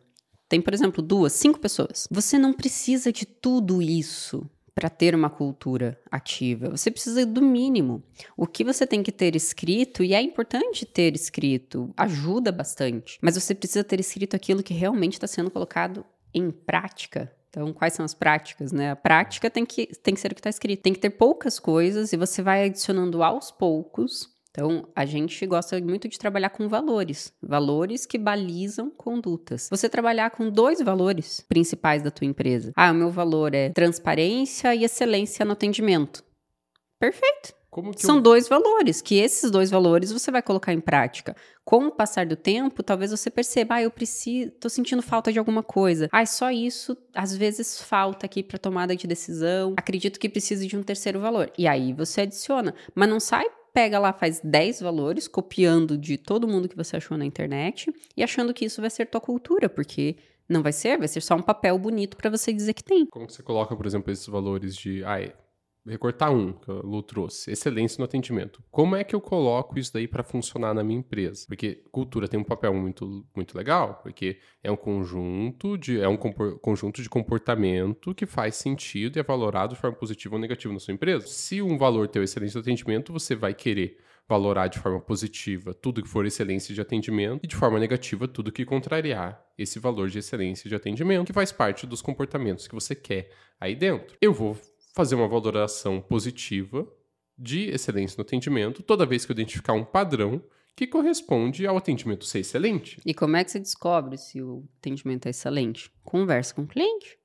tem, 0.48 0.60
por 0.60 0.72
exemplo, 0.72 1.02
duas, 1.02 1.32
cinco 1.34 1.60
pessoas, 1.60 2.08
você 2.10 2.38
não 2.38 2.52
precisa 2.52 3.12
de 3.12 3.26
tudo 3.26 3.82
isso 3.82 4.48
para 4.74 4.88
ter 4.88 5.12
uma 5.12 5.28
cultura 5.28 6.00
ativa. 6.08 6.70
Você 6.70 6.88
precisa 6.88 7.26
do 7.26 7.42
mínimo. 7.42 8.00
O 8.36 8.46
que 8.46 8.62
você 8.62 8.86
tem 8.86 9.02
que 9.02 9.10
ter 9.10 9.34
escrito, 9.34 10.04
e 10.04 10.14
é 10.14 10.22
importante 10.22 10.86
ter 10.86 11.16
escrito, 11.16 11.92
ajuda 11.96 12.52
bastante, 12.52 13.18
mas 13.20 13.34
você 13.34 13.54
precisa 13.56 13.82
ter 13.82 13.98
escrito 13.98 14.36
aquilo 14.36 14.62
que 14.62 14.72
realmente 14.72 15.14
está 15.14 15.26
sendo 15.26 15.50
colocado 15.50 16.06
em 16.32 16.50
prática. 16.50 17.32
Então, 17.50 17.72
quais 17.72 17.94
são 17.94 18.04
as 18.04 18.14
práticas, 18.14 18.70
né? 18.70 18.92
A 18.92 18.96
prática 18.96 19.50
tem 19.50 19.66
que, 19.66 19.86
tem 20.00 20.14
que 20.14 20.20
ser 20.20 20.30
o 20.30 20.34
que 20.34 20.40
está 20.40 20.50
escrito. 20.50 20.82
Tem 20.82 20.92
que 20.92 21.00
ter 21.00 21.10
poucas 21.10 21.58
coisas 21.58 22.12
e 22.12 22.16
você 22.16 22.40
vai 22.40 22.66
adicionando 22.66 23.22
aos 23.22 23.50
poucos 23.50 24.28
então, 24.58 24.88
a 24.92 25.04
gente 25.06 25.46
gosta 25.46 25.80
muito 25.80 26.08
de 26.08 26.18
trabalhar 26.18 26.50
com 26.50 26.68
valores, 26.68 27.32
valores 27.40 28.04
que 28.04 28.18
balizam 28.18 28.90
condutas. 28.90 29.68
Você 29.70 29.88
trabalhar 29.88 30.30
com 30.32 30.50
dois 30.50 30.80
valores 30.82 31.44
principais 31.48 32.02
da 32.02 32.10
tua 32.10 32.26
empresa. 32.26 32.72
Ah, 32.74 32.90
o 32.90 32.94
meu 32.94 33.08
valor 33.08 33.54
é 33.54 33.70
transparência 33.70 34.74
e 34.74 34.82
excelência 34.82 35.44
no 35.44 35.52
atendimento. 35.52 36.24
Perfeito. 36.98 37.54
Como 37.70 37.92
que 37.94 38.02
São 38.04 38.16
eu- 38.16 38.22
dois 38.22 38.48
valores, 38.48 39.00
que 39.00 39.14
esses 39.16 39.48
dois 39.48 39.70
valores 39.70 40.10
você 40.10 40.28
vai 40.32 40.42
colocar 40.42 40.72
em 40.72 40.80
prática. 40.80 41.36
Com 41.64 41.86
o 41.86 41.90
passar 41.92 42.26
do 42.26 42.34
tempo, 42.34 42.82
talvez 42.82 43.12
você 43.12 43.30
perceba, 43.30 43.76
ah, 43.76 43.82
eu 43.82 43.90
preciso, 43.92 44.50
tô 44.52 44.68
sentindo 44.68 45.02
falta 45.02 45.30
de 45.32 45.38
alguma 45.38 45.62
coisa. 45.62 46.08
Ah, 46.10 46.26
só 46.26 46.50
isso, 46.50 46.96
às 47.14 47.36
vezes 47.36 47.80
falta 47.80 48.26
aqui 48.26 48.42
para 48.42 48.58
tomada 48.58 48.96
de 48.96 49.06
decisão. 49.06 49.74
Acredito 49.76 50.18
que 50.18 50.28
precise 50.28 50.66
de 50.66 50.76
um 50.76 50.82
terceiro 50.82 51.20
valor. 51.20 51.52
E 51.56 51.68
aí 51.68 51.92
você 51.92 52.22
adiciona, 52.22 52.74
mas 52.92 53.08
não 53.08 53.20
sai 53.20 53.46
pega 53.78 53.98
lá, 54.00 54.12
faz 54.12 54.40
10 54.42 54.80
valores, 54.80 55.28
copiando 55.28 55.96
de 55.96 56.18
todo 56.18 56.48
mundo 56.48 56.68
que 56.68 56.74
você 56.74 56.96
achou 56.96 57.16
na 57.16 57.24
internet 57.24 57.92
e 58.16 58.24
achando 58.24 58.52
que 58.52 58.64
isso 58.64 58.80
vai 58.80 58.90
ser 58.90 59.06
tua 59.06 59.20
cultura, 59.20 59.68
porque 59.68 60.16
Não 60.48 60.62
vai 60.62 60.72
ser, 60.72 60.98
vai 60.98 61.06
ser 61.06 61.20
só 61.20 61.34
um 61.36 61.42
papel 61.42 61.78
bonito 61.78 62.16
para 62.16 62.30
você 62.30 62.52
dizer 62.52 62.72
que 62.72 62.82
tem. 62.82 63.04
Como 63.06 63.26
que 63.26 63.34
você 63.34 63.42
coloca, 63.42 63.76
por 63.76 63.84
exemplo, 63.84 64.10
esses 64.10 64.26
valores 64.26 64.74
de. 64.74 65.04
Ah, 65.04 65.18
recortar 65.86 66.32
um 66.32 66.52
que 66.52 66.70
o 66.70 66.82
Lu 66.82 67.02
trouxe, 67.02 67.50
excelência 67.50 67.98
no 67.98 68.04
atendimento. 68.04 68.62
Como 68.70 68.96
é 68.96 69.04
que 69.04 69.14
eu 69.14 69.20
coloco 69.20 69.78
isso 69.78 69.92
daí 69.92 70.06
para 70.06 70.22
funcionar 70.22 70.74
na 70.74 70.84
minha 70.84 70.98
empresa? 70.98 71.44
Porque 71.46 71.82
cultura 71.90 72.28
tem 72.28 72.38
um 72.38 72.44
papel 72.44 72.74
muito, 72.74 73.26
muito 73.34 73.56
legal, 73.56 74.00
porque 74.02 74.38
é 74.62 74.70
um 74.70 74.76
conjunto 74.76 75.76
de 75.76 76.00
é 76.00 76.08
um 76.08 76.16
conjunto 76.16 77.02
de 77.02 77.08
comportamento 77.08 78.14
que 78.14 78.26
faz 78.26 78.56
sentido 78.56 79.16
e 79.16 79.20
é 79.20 79.22
valorado 79.22 79.74
de 79.74 79.80
forma 79.80 79.96
positiva 79.96 80.34
ou 80.36 80.40
negativa 80.40 80.72
na 80.72 80.80
sua 80.80 80.94
empresa. 80.94 81.26
Se 81.26 81.62
um 81.62 81.78
valor 81.78 82.08
tem 82.08 82.22
excelência 82.22 82.58
no 82.58 82.62
atendimento, 82.62 83.12
você 83.12 83.34
vai 83.34 83.54
querer 83.54 83.98
valorar 84.28 84.68
de 84.68 84.78
forma 84.78 85.00
positiva 85.00 85.72
tudo 85.72 86.02
que 86.02 86.08
for 86.08 86.26
excelência 86.26 86.74
de 86.74 86.80
atendimento 86.80 87.40
e 87.42 87.46
de 87.46 87.56
forma 87.56 87.80
negativa 87.80 88.28
tudo 88.28 88.52
que 88.52 88.64
contrariar 88.64 89.42
esse 89.56 89.78
valor 89.78 90.10
de 90.10 90.18
excelência 90.18 90.68
de 90.68 90.76
atendimento, 90.76 91.26
que 91.26 91.32
faz 91.32 91.50
parte 91.50 91.86
dos 91.86 92.02
comportamentos 92.02 92.68
que 92.68 92.74
você 92.74 92.94
quer 92.94 93.30
aí 93.58 93.74
dentro. 93.74 94.16
Eu 94.20 94.34
vou 94.34 94.56
fazer 94.98 95.14
uma 95.14 95.28
valoração 95.28 96.00
positiva 96.00 96.84
de 97.38 97.70
excelência 97.70 98.16
no 98.18 98.22
atendimento 98.22 98.82
toda 98.82 99.06
vez 99.06 99.24
que 99.24 99.30
eu 99.30 99.34
identificar 99.34 99.72
um 99.72 99.84
padrão 99.84 100.42
que 100.74 100.88
corresponde 100.88 101.64
ao 101.68 101.76
atendimento 101.76 102.24
ser 102.24 102.40
excelente. 102.40 103.00
E 103.06 103.14
como 103.14 103.36
é 103.36 103.44
que 103.44 103.52
você 103.52 103.60
descobre 103.60 104.18
se 104.18 104.42
o 104.42 104.64
atendimento 104.80 105.26
é 105.26 105.30
excelente? 105.30 105.88
Conversa 106.02 106.52
com 106.52 106.62
o 106.62 106.66
cliente. 106.66 107.16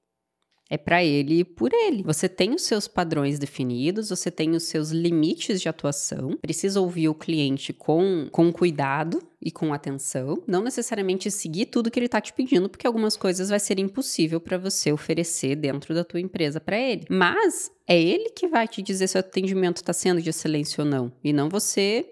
É 0.73 0.77
para 0.77 1.03
ele 1.03 1.41
e 1.41 1.43
por 1.43 1.71
ele. 1.71 2.01
Você 2.01 2.27
tem 2.27 2.55
os 2.55 2.63
seus 2.63 2.87
padrões 2.87 3.37
definidos, 3.37 4.09
você 4.09 4.31
tem 4.31 4.55
os 4.55 4.63
seus 4.63 4.89
limites 4.89 5.61
de 5.61 5.69
atuação. 5.69 6.35
Precisa 6.41 6.81
ouvir 6.81 7.09
o 7.09 7.13
cliente 7.13 7.71
com, 7.71 8.27
com 8.31 8.51
cuidado 8.51 9.21
e 9.39 9.51
com 9.51 9.71
atenção. 9.71 10.41
Não 10.47 10.63
necessariamente 10.63 11.29
seguir 11.29 11.67
tudo 11.67 11.91
que 11.91 11.99
ele 11.99 12.07
está 12.07 12.19
te 12.19 12.33
pedindo, 12.33 12.67
porque 12.67 12.87
algumas 12.87 13.15
coisas 13.15 13.49
vai 13.49 13.59
ser 13.59 13.77
impossível 13.77 14.41
para 14.41 14.57
você 14.57 14.91
oferecer 14.91 15.55
dentro 15.55 15.93
da 15.93 16.03
tua 16.03 16.19
empresa 16.19 16.59
para 16.59 16.79
ele. 16.79 17.05
Mas 17.07 17.69
é 17.87 18.01
ele 18.01 18.31
que 18.31 18.47
vai 18.47 18.67
te 18.67 18.81
dizer 18.81 19.07
se 19.07 19.15
o 19.15 19.19
atendimento 19.19 19.77
está 19.77 19.93
sendo 19.93 20.23
de 20.23 20.31
excelência 20.31 20.83
ou 20.83 20.89
não, 20.89 21.13
e 21.23 21.31
não 21.31 21.49
você 21.49 22.09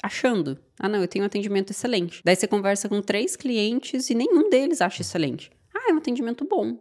achando. 0.00 0.56
Ah, 0.78 0.88
não, 0.88 1.00
eu 1.00 1.08
tenho 1.08 1.24
um 1.24 1.26
atendimento 1.26 1.72
excelente. 1.72 2.22
Daí 2.24 2.36
você 2.36 2.46
conversa 2.46 2.88
com 2.88 3.02
três 3.02 3.34
clientes 3.34 4.08
e 4.10 4.14
nenhum 4.14 4.48
deles 4.48 4.80
acha 4.80 5.02
excelente. 5.02 5.50
Ah, 5.74 5.90
é 5.90 5.92
um 5.92 5.98
atendimento 5.98 6.44
bom. 6.44 6.78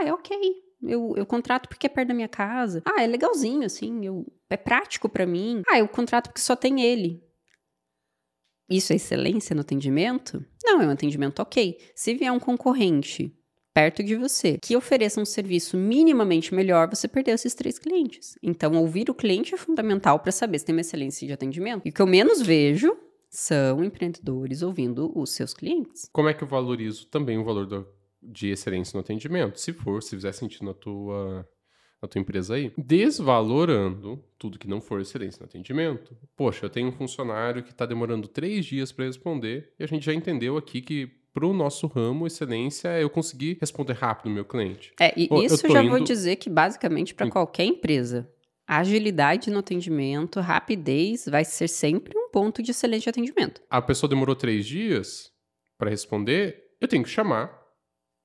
Ah, 0.00 0.04
é 0.04 0.12
ok. 0.12 0.36
Eu, 0.82 1.14
eu 1.16 1.26
contrato 1.26 1.68
porque 1.68 1.86
é 1.86 1.90
perto 1.90 2.08
da 2.08 2.14
minha 2.14 2.28
casa. 2.28 2.82
Ah, 2.84 3.02
é 3.02 3.06
legalzinho, 3.06 3.64
assim. 3.64 4.04
Eu, 4.04 4.26
é 4.50 4.56
prático 4.56 5.08
para 5.08 5.26
mim. 5.26 5.62
Ah, 5.68 5.78
eu 5.78 5.88
contrato 5.88 6.28
porque 6.28 6.40
só 6.40 6.54
tem 6.54 6.82
ele. 6.82 7.22
Isso 8.68 8.92
é 8.92 8.96
excelência 8.96 9.54
no 9.54 9.60
atendimento? 9.60 10.44
Não, 10.64 10.82
é 10.82 10.86
um 10.86 10.90
atendimento 10.90 11.40
ok. 11.40 11.78
Se 11.94 12.14
vier 12.14 12.32
um 12.32 12.40
concorrente 12.40 13.32
perto 13.72 14.02
de 14.02 14.16
você 14.16 14.58
que 14.58 14.76
ofereça 14.76 15.20
um 15.20 15.24
serviço 15.24 15.76
minimamente 15.76 16.54
melhor, 16.54 16.88
você 16.88 17.06
perdeu 17.06 17.34
esses 17.34 17.54
três 17.54 17.78
clientes. 17.78 18.36
Então, 18.42 18.74
ouvir 18.74 19.08
o 19.08 19.14
cliente 19.14 19.54
é 19.54 19.58
fundamental 19.58 20.18
para 20.18 20.32
saber 20.32 20.58
se 20.58 20.64
tem 20.64 20.74
uma 20.74 20.80
excelência 20.80 21.26
de 21.26 21.32
atendimento. 21.32 21.82
E 21.84 21.90
o 21.90 21.92
que 21.92 22.02
eu 22.02 22.06
menos 22.06 22.42
vejo 22.42 22.96
são 23.28 23.84
empreendedores 23.84 24.62
ouvindo 24.62 25.12
os 25.14 25.30
seus 25.30 25.52
clientes. 25.52 26.08
Como 26.10 26.28
é 26.28 26.34
que 26.34 26.42
eu 26.42 26.48
valorizo 26.48 27.06
também 27.06 27.38
o 27.38 27.44
valor 27.44 27.66
do, 27.66 27.86
de 28.26 28.50
excelência 28.50 28.96
no 28.96 29.00
atendimento? 29.00 29.60
Se 29.60 29.72
for, 29.72 30.02
se 30.02 30.16
fizer 30.16 30.32
sentido 30.32 30.64
na 30.64 30.74
tua 30.74 31.48
na 32.00 32.06
tua 32.06 32.20
empresa 32.20 32.54
aí, 32.54 32.72
desvalorando 32.76 34.22
tudo 34.38 34.58
que 34.58 34.68
não 34.68 34.82
for 34.82 35.00
excelência 35.00 35.40
no 35.40 35.46
atendimento. 35.46 36.14
Poxa, 36.36 36.66
eu 36.66 36.70
tenho 36.70 36.88
um 36.88 36.92
funcionário 36.92 37.62
que 37.62 37.70
está 37.70 37.86
demorando 37.86 38.28
três 38.28 38.66
dias 38.66 38.92
para 38.92 39.06
responder 39.06 39.72
e 39.78 39.84
a 39.84 39.86
gente 39.86 40.04
já 40.04 40.12
entendeu 40.12 40.58
aqui 40.58 40.82
que 40.82 41.10
para 41.36 41.46
o 41.46 41.52
nosso 41.52 41.86
ramo, 41.86 42.26
excelência 42.26 42.88
é 42.88 43.02
eu 43.02 43.10
conseguir 43.10 43.58
responder 43.60 43.92
rápido 43.92 44.28
o 44.28 44.30
meu 44.30 44.44
cliente. 44.44 44.94
É, 44.98 45.12
e 45.20 45.28
Pô, 45.28 45.42
isso 45.42 45.68
já 45.68 45.82
indo... 45.82 45.90
vou 45.90 46.00
dizer 46.02 46.36
que 46.36 46.48
basicamente 46.48 47.14
para 47.14 47.28
qualquer 47.28 47.64
empresa. 47.64 48.26
Agilidade 48.66 49.50
no 49.50 49.58
atendimento, 49.58 50.40
rapidez 50.40 51.26
vai 51.26 51.44
ser 51.44 51.68
sempre 51.68 52.18
um 52.18 52.30
ponto 52.30 52.62
de 52.62 52.70
excelente 52.70 53.06
atendimento. 53.06 53.60
A 53.68 53.82
pessoa 53.82 54.08
demorou 54.08 54.34
três 54.34 54.64
dias 54.64 55.30
para 55.76 55.90
responder, 55.90 56.70
eu 56.80 56.88
tenho 56.88 57.04
que 57.04 57.10
chamar, 57.10 57.65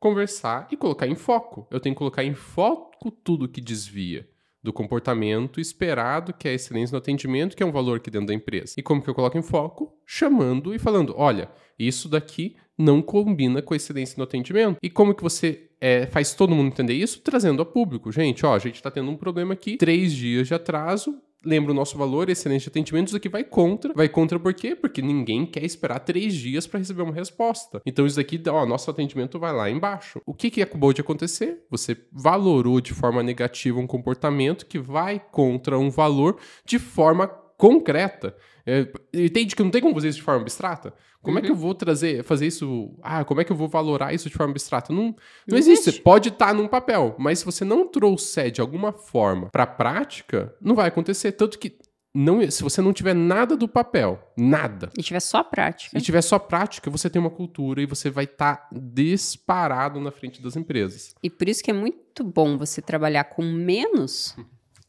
conversar 0.01 0.67
e 0.71 0.75
colocar 0.75 1.05
em 1.05 1.13
foco. 1.13 1.67
Eu 1.69 1.79
tenho 1.79 1.93
que 1.93 1.99
colocar 1.99 2.23
em 2.23 2.33
foco 2.33 3.11
tudo 3.11 3.47
que 3.47 3.61
desvia 3.61 4.27
do 4.61 4.73
comportamento 4.73 5.61
esperado, 5.61 6.33
que 6.33 6.47
é 6.47 6.51
a 6.51 6.53
excelência 6.55 6.93
no 6.93 6.97
atendimento, 6.97 7.55
que 7.55 7.61
é 7.61 7.65
um 7.65 7.71
valor 7.71 7.97
aqui 7.97 8.09
dentro 8.09 8.27
da 8.27 8.33
empresa. 8.33 8.73
E 8.77 8.83
como 8.83 9.01
que 9.01 9.09
eu 9.09 9.13
coloco 9.13 9.37
em 9.37 9.43
foco? 9.43 9.93
Chamando 10.05 10.73
e 10.73 10.79
falando, 10.79 11.13
olha, 11.15 11.49
isso 11.77 12.09
daqui 12.09 12.55
não 12.75 12.99
combina 12.99 13.61
com 13.61 13.75
a 13.75 13.77
excelência 13.77 14.15
no 14.17 14.23
atendimento. 14.23 14.77
E 14.81 14.89
como 14.89 15.13
que 15.13 15.21
você 15.21 15.69
é, 15.79 16.07
faz 16.07 16.33
todo 16.33 16.55
mundo 16.55 16.67
entender 16.67 16.93
isso? 16.93 17.21
Trazendo 17.21 17.61
a 17.61 17.65
público. 17.65 18.11
Gente, 18.11 18.43
ó, 18.43 18.55
a 18.55 18.59
gente 18.59 18.75
está 18.75 18.89
tendo 18.89 19.09
um 19.09 19.17
problema 19.17 19.53
aqui, 19.53 19.77
três 19.77 20.11
dias 20.13 20.47
de 20.47 20.55
atraso, 20.55 21.21
lembra 21.43 21.71
o 21.71 21.75
nosso 21.75 21.97
valor, 21.97 22.29
excelente 22.29 22.67
atendimento, 22.67 23.07
isso 23.07 23.17
aqui 23.17 23.29
vai 23.29 23.43
contra. 23.43 23.93
Vai 23.93 24.07
contra 24.07 24.39
por 24.39 24.53
quê? 24.53 24.75
Porque 24.75 25.01
ninguém 25.01 25.45
quer 25.45 25.63
esperar 25.63 25.99
três 25.99 26.33
dias 26.33 26.67
para 26.67 26.79
receber 26.79 27.01
uma 27.01 27.13
resposta. 27.13 27.81
Então 27.85 28.05
isso 28.05 28.19
aqui, 28.19 28.41
ó, 28.47 28.65
nosso 28.65 28.89
atendimento 28.89 29.39
vai 29.39 29.53
lá 29.53 29.69
embaixo. 29.69 30.21
O 30.25 30.33
que, 30.33 30.49
que 30.49 30.61
acabou 30.61 30.93
de 30.93 31.01
acontecer? 31.01 31.63
Você 31.69 31.97
valorou 32.11 32.79
de 32.79 32.93
forma 32.93 33.23
negativa 33.23 33.79
um 33.79 33.87
comportamento 33.87 34.65
que 34.65 34.79
vai 34.79 35.19
contra 35.31 35.77
um 35.77 35.89
valor 35.89 36.37
de 36.65 36.79
forma 36.79 37.27
concreta. 37.27 38.35
É, 38.65 38.87
entende 39.13 39.55
que 39.55 39.63
não 39.63 39.71
tem 39.71 39.81
como 39.81 39.93
fazer 39.93 40.09
isso 40.09 40.19
de 40.19 40.23
forma 40.23 40.41
abstrata? 40.41 40.93
Como 41.21 41.37
uhum. 41.37 41.43
é 41.43 41.45
que 41.45 41.51
eu 41.51 41.55
uhum. 41.55 41.61
vou 41.61 41.75
trazer, 41.75 42.23
fazer 42.23 42.47
isso? 42.47 42.97
Ah, 43.01 43.23
como 43.23 43.41
é 43.41 43.43
que 43.43 43.51
eu 43.51 43.55
vou 43.55 43.67
valorar 43.67 44.13
isso 44.13 44.29
de 44.29 44.35
forma 44.35 44.51
abstrata? 44.51 44.91
Não, 44.91 45.03
não, 45.03 45.15
não 45.47 45.57
existe. 45.57 45.89
existe. 45.89 46.01
Pode 46.01 46.29
estar 46.29 46.47
tá 46.47 46.53
num 46.53 46.67
papel, 46.67 47.15
mas 47.19 47.39
se 47.39 47.45
você 47.45 47.63
não 47.63 47.87
trouxer 47.87 48.51
de 48.51 48.61
alguma 48.61 48.91
forma 48.91 49.49
para 49.51 49.63
a 49.63 49.67
prática, 49.67 50.55
não 50.59 50.75
vai 50.75 50.87
acontecer. 50.87 51.31
Tanto 51.33 51.59
que 51.59 51.77
não, 52.13 52.49
se 52.49 52.61
você 52.61 52.81
não 52.81 52.91
tiver 52.91 53.13
nada 53.13 53.55
do 53.55 53.67
papel, 53.67 54.21
nada. 54.37 54.89
E 54.97 55.01
tiver 55.01 55.21
só 55.21 55.43
prática. 55.43 55.97
E 55.97 56.01
tiver 56.01 56.21
só 56.21 56.37
prática, 56.37 56.89
você 56.89 57.09
tem 57.09 57.21
uma 57.21 57.29
cultura 57.29 57.81
e 57.81 57.85
você 57.85 58.09
vai 58.09 58.25
estar 58.25 58.55
tá 58.55 58.69
disparado 58.73 59.99
na 59.99 60.11
frente 60.11 60.41
das 60.41 60.57
empresas. 60.57 61.15
E 61.23 61.29
por 61.29 61.47
isso 61.47 61.63
que 61.63 61.71
é 61.71 61.73
muito 61.73 62.23
bom 62.23 62.57
você 62.57 62.81
trabalhar 62.81 63.23
com 63.25 63.43
menos 63.43 64.35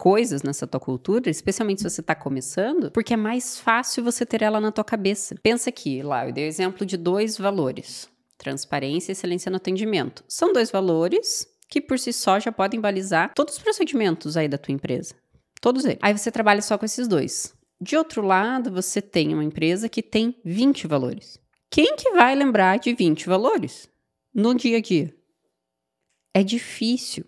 coisas 0.02 0.42
nessa 0.42 0.66
tua 0.66 0.80
cultura, 0.80 1.30
especialmente 1.30 1.80
se 1.80 1.88
você 1.88 2.00
está 2.00 2.12
começando, 2.12 2.90
porque 2.90 3.14
é 3.14 3.16
mais 3.16 3.61
fácil 3.61 4.02
você 4.02 4.26
ter 4.26 4.42
ela 4.42 4.61
na 4.61 4.73
tua 4.73 4.82
cabeça. 4.82 5.37
Pensa 5.40 5.71
aqui, 5.71 6.02
lá, 6.02 6.26
eu 6.26 6.32
dei 6.32 6.44
o 6.44 6.49
exemplo 6.49 6.85
de 6.85 6.97
dois 6.97 7.38
valores: 7.38 8.09
transparência 8.37 9.12
e 9.12 9.14
excelência 9.14 9.49
no 9.49 9.59
atendimento. 9.59 10.25
São 10.26 10.52
dois 10.52 10.73
valores 10.73 11.47
que 11.68 11.80
por 11.80 12.00
si 12.00 12.12
só 12.12 12.40
já 12.40 12.50
podem 12.50 12.80
balizar 12.80 13.32
todos 13.32 13.54
os 13.54 13.62
procedimentos 13.62 14.37
aí 14.37 14.49
da 14.49 14.59
tua 14.59 14.75
empresa. 14.75 15.14
Todos 15.61 15.85
eles. 15.85 15.99
Aí 16.02 16.18
você 16.18 16.32
trabalha 16.32 16.62
só 16.62 16.76
com 16.76 16.85
esses 16.85 17.06
dois. 17.06 17.54
De 17.80 17.97
outro 17.97 18.23
lado, 18.23 18.73
você 18.73 19.00
tem 19.00 19.32
uma 19.32 19.44
empresa 19.44 19.88
que 19.88 20.02
tem 20.02 20.35
20 20.44 20.88
valores. 20.88 21.38
Quem 21.71 21.94
que 21.94 22.11
vai 22.11 22.35
lembrar 22.35 22.76
de 22.80 22.92
20 22.92 23.28
valores 23.28 23.88
no 24.35 24.52
dia 24.52 24.78
a 24.78 24.80
dia? 24.80 25.14
É 26.35 26.42
difícil. 26.42 27.25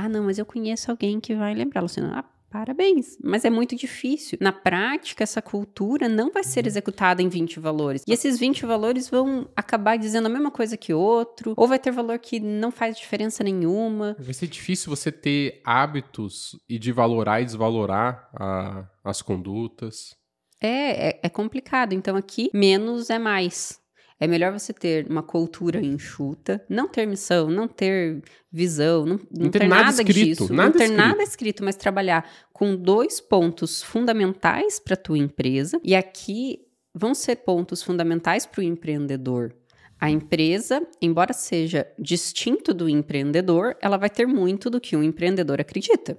Ah, 0.00 0.08
não, 0.08 0.22
mas 0.24 0.38
eu 0.38 0.46
conheço 0.46 0.92
alguém 0.92 1.18
que 1.18 1.34
vai 1.34 1.52
lembrar, 1.52 1.80
Luciana. 1.80 2.20
Ah, 2.20 2.24
Parabéns, 2.50 3.18
mas 3.22 3.44
é 3.44 3.50
muito 3.50 3.76
difícil. 3.76 4.38
Na 4.40 4.52
prática, 4.52 5.22
essa 5.22 5.42
cultura 5.42 6.08
não 6.08 6.30
vai 6.32 6.42
ser 6.42 6.66
executada 6.66 7.20
em 7.20 7.28
20 7.28 7.60
valores. 7.60 8.02
E 8.06 8.12
esses 8.12 8.38
20 8.38 8.64
valores 8.64 9.10
vão 9.10 9.46
acabar 9.54 9.98
dizendo 9.98 10.26
a 10.26 10.28
mesma 10.30 10.50
coisa 10.50 10.74
que 10.74 10.94
outro, 10.94 11.52
ou 11.54 11.68
vai 11.68 11.78
ter 11.78 11.90
valor 11.90 12.18
que 12.18 12.40
não 12.40 12.70
faz 12.70 12.96
diferença 12.96 13.44
nenhuma. 13.44 14.16
Vai 14.18 14.32
ser 14.32 14.46
difícil 14.46 14.88
você 14.88 15.12
ter 15.12 15.60
hábitos 15.62 16.58
e 16.66 16.78
de 16.78 16.90
valorar 16.90 17.42
e 17.42 17.44
desvalorar 17.44 18.30
a, 18.32 18.88
as 19.04 19.20
condutas. 19.20 20.16
É, 20.58 21.08
é, 21.08 21.20
é 21.24 21.28
complicado. 21.28 21.92
Então 21.92 22.16
aqui, 22.16 22.48
menos 22.54 23.10
é 23.10 23.18
mais. 23.18 23.78
É 24.20 24.26
melhor 24.26 24.52
você 24.52 24.72
ter 24.72 25.06
uma 25.08 25.22
cultura 25.22 25.80
enxuta, 25.80 26.64
não 26.68 26.88
ter 26.88 27.06
missão, 27.06 27.48
não 27.48 27.68
ter 27.68 28.20
visão, 28.50 29.06
não, 29.06 29.16
não, 29.16 29.44
não 29.44 29.50
ter, 29.50 29.60
ter, 29.60 29.68
nada, 29.68 29.82
nada 29.84 30.02
escrito, 30.02 30.42
disso, 30.42 30.52
nada 30.52 30.68
não 30.68 30.72
ter 30.72 30.84
escrito. 30.84 30.98
nada 30.98 31.22
escrito, 31.22 31.64
mas 31.64 31.76
trabalhar 31.76 32.28
com 32.52 32.74
dois 32.74 33.20
pontos 33.20 33.80
fundamentais 33.82 34.80
para 34.80 34.94
a 34.94 34.96
tua 34.96 35.18
empresa. 35.18 35.80
E 35.84 35.94
aqui 35.94 36.60
vão 36.92 37.14
ser 37.14 37.36
pontos 37.36 37.82
fundamentais 37.82 38.44
para 38.44 38.60
o 38.60 38.64
empreendedor. 38.64 39.54
A 40.00 40.10
empresa, 40.10 40.84
embora 41.00 41.32
seja 41.32 41.86
distinto 41.98 42.74
do 42.74 42.88
empreendedor, 42.88 43.76
ela 43.80 43.96
vai 43.96 44.10
ter 44.10 44.26
muito 44.26 44.68
do 44.68 44.80
que 44.80 44.96
um 44.96 45.02
empreendedor 45.02 45.60
acredita. 45.60 46.16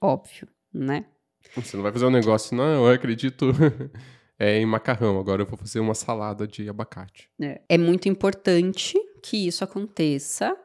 Óbvio, 0.00 0.48
né? 0.72 1.06
Você 1.54 1.76
não 1.76 1.82
vai 1.82 1.92
fazer 1.92 2.06
um 2.06 2.10
negócio, 2.10 2.56
não, 2.56 2.86
eu 2.86 2.92
acredito 2.92 3.52
é, 4.38 4.58
em 4.58 4.66
macarrão, 4.66 5.18
agora 5.18 5.42
eu 5.42 5.46
vou 5.46 5.58
fazer 5.58 5.80
uma 5.80 5.94
salada 5.94 6.46
de 6.46 6.68
abacate. 6.68 7.28
É. 7.40 7.60
é 7.68 7.78
muito 7.78 8.08
importante 8.08 8.96
que 9.22 9.46
isso 9.46 9.64
aconteça 9.64 10.56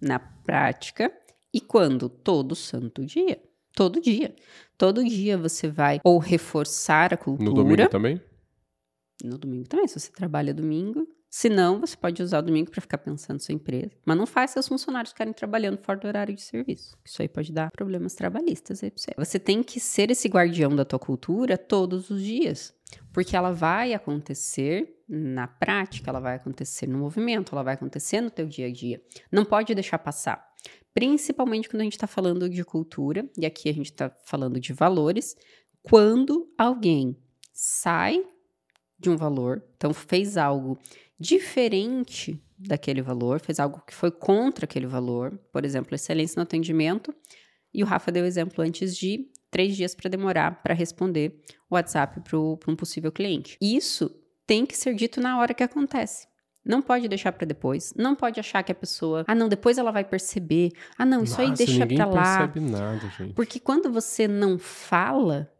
na 0.00 0.18
prática 0.18 1.12
e 1.52 1.60
quando? 1.60 2.08
Todo 2.08 2.54
santo 2.54 3.04
dia. 3.04 3.40
Todo 3.74 4.00
dia. 4.00 4.34
Todo 4.76 5.04
dia 5.04 5.38
você 5.38 5.68
vai 5.68 6.00
ou 6.02 6.18
reforçar 6.18 7.14
a 7.14 7.16
cultura. 7.16 7.48
No 7.48 7.54
domingo 7.54 7.88
também? 7.88 8.20
No 9.22 9.38
domingo 9.38 9.68
também. 9.68 9.86
Se 9.86 9.98
você 9.98 10.10
trabalha 10.10 10.52
domingo, 10.52 11.06
Se 11.30 11.48
não, 11.48 11.78
você 11.78 11.96
pode 11.96 12.20
usar 12.20 12.40
o 12.40 12.42
domingo 12.42 12.72
para 12.72 12.80
ficar 12.80 12.98
pensando 12.98 13.36
na 13.36 13.38
sua 13.38 13.54
empresa. 13.54 13.92
Mas 14.04 14.18
não 14.18 14.26
faz 14.26 14.50
seus 14.50 14.66
funcionários 14.66 15.12
ficarem 15.12 15.32
trabalhando 15.32 15.78
fora 15.78 16.00
do 16.00 16.08
horário 16.08 16.34
de 16.34 16.42
serviço. 16.42 16.98
Isso 17.04 17.22
aí 17.22 17.28
pode 17.28 17.52
dar 17.52 17.70
problemas 17.70 18.16
trabalhistas 18.16 18.82
aí 18.82 18.90
pra 18.90 19.00
você. 19.00 19.12
Você 19.16 19.38
tem 19.38 19.62
que 19.62 19.78
ser 19.78 20.10
esse 20.10 20.26
guardião 20.28 20.74
da 20.74 20.84
tua 20.84 20.98
cultura 20.98 21.56
todos 21.56 22.10
os 22.10 22.20
dias. 22.20 22.74
Porque 23.12 23.36
ela 23.36 23.52
vai 23.52 23.94
acontecer 23.94 25.00
na 25.08 25.46
prática, 25.46 26.10
ela 26.10 26.18
vai 26.18 26.34
acontecer 26.34 26.88
no 26.88 26.98
movimento, 26.98 27.54
ela 27.54 27.62
vai 27.62 27.74
acontecer 27.74 28.20
no 28.20 28.30
teu 28.30 28.46
dia 28.46 28.66
a 28.66 28.72
dia. 28.72 29.00
Não 29.30 29.44
pode 29.44 29.72
deixar 29.72 30.00
passar. 30.00 30.44
Principalmente 30.92 31.68
quando 31.68 31.82
a 31.82 31.84
gente 31.84 31.92
está 31.92 32.08
falando 32.08 32.48
de 32.48 32.64
cultura, 32.64 33.30
e 33.38 33.46
aqui 33.46 33.68
a 33.68 33.72
gente 33.72 33.92
está 33.92 34.10
falando 34.24 34.58
de 34.58 34.72
valores, 34.72 35.36
quando 35.82 36.52
alguém 36.58 37.16
sai 37.52 38.24
de 38.98 39.08
um 39.08 39.16
valor, 39.16 39.64
então 39.76 39.94
fez 39.94 40.36
algo 40.36 40.76
diferente 41.20 42.42
daquele 42.58 43.02
valor, 43.02 43.40
fez 43.40 43.60
algo 43.60 43.82
que 43.86 43.94
foi 43.94 44.10
contra 44.10 44.64
aquele 44.64 44.86
valor, 44.86 45.38
por 45.52 45.64
exemplo, 45.64 45.94
excelência 45.94 46.38
no 46.38 46.42
atendimento, 46.42 47.14
e 47.72 47.82
o 47.82 47.86
Rafa 47.86 48.10
deu 48.10 48.24
exemplo 48.24 48.64
antes 48.64 48.96
de 48.96 49.28
três 49.50 49.76
dias 49.76 49.94
para 49.94 50.08
demorar 50.08 50.62
para 50.62 50.74
responder 50.74 51.40
o 51.68 51.74
WhatsApp 51.74 52.20
para 52.20 52.38
um 52.38 52.76
possível 52.76 53.12
cliente. 53.12 53.56
Isso 53.60 54.10
tem 54.46 54.64
que 54.64 54.76
ser 54.76 54.94
dito 54.94 55.20
na 55.20 55.38
hora 55.38 55.52
que 55.52 55.62
acontece. 55.62 56.26
Não 56.64 56.82
pode 56.82 57.08
deixar 57.08 57.32
para 57.32 57.46
depois. 57.46 57.94
Não 57.96 58.14
pode 58.14 58.38
achar 58.38 58.62
que 58.62 58.72
a 58.72 58.74
pessoa, 58.74 59.24
ah, 59.26 59.34
não, 59.34 59.48
depois 59.48 59.78
ela 59.78 59.90
vai 59.90 60.04
perceber. 60.04 60.72
Ah, 60.98 61.06
não, 61.06 61.22
isso 61.22 61.40
Nossa, 61.40 61.50
aí 61.50 61.56
deixa 61.56 61.86
para 61.86 62.06
lá. 62.06 62.48
Percebe 62.48 62.60
nada, 62.60 63.08
gente. 63.16 63.34
Porque 63.34 63.58
quando 63.58 63.90
você 63.90 64.28
não 64.28 64.58
fala, 64.58 65.50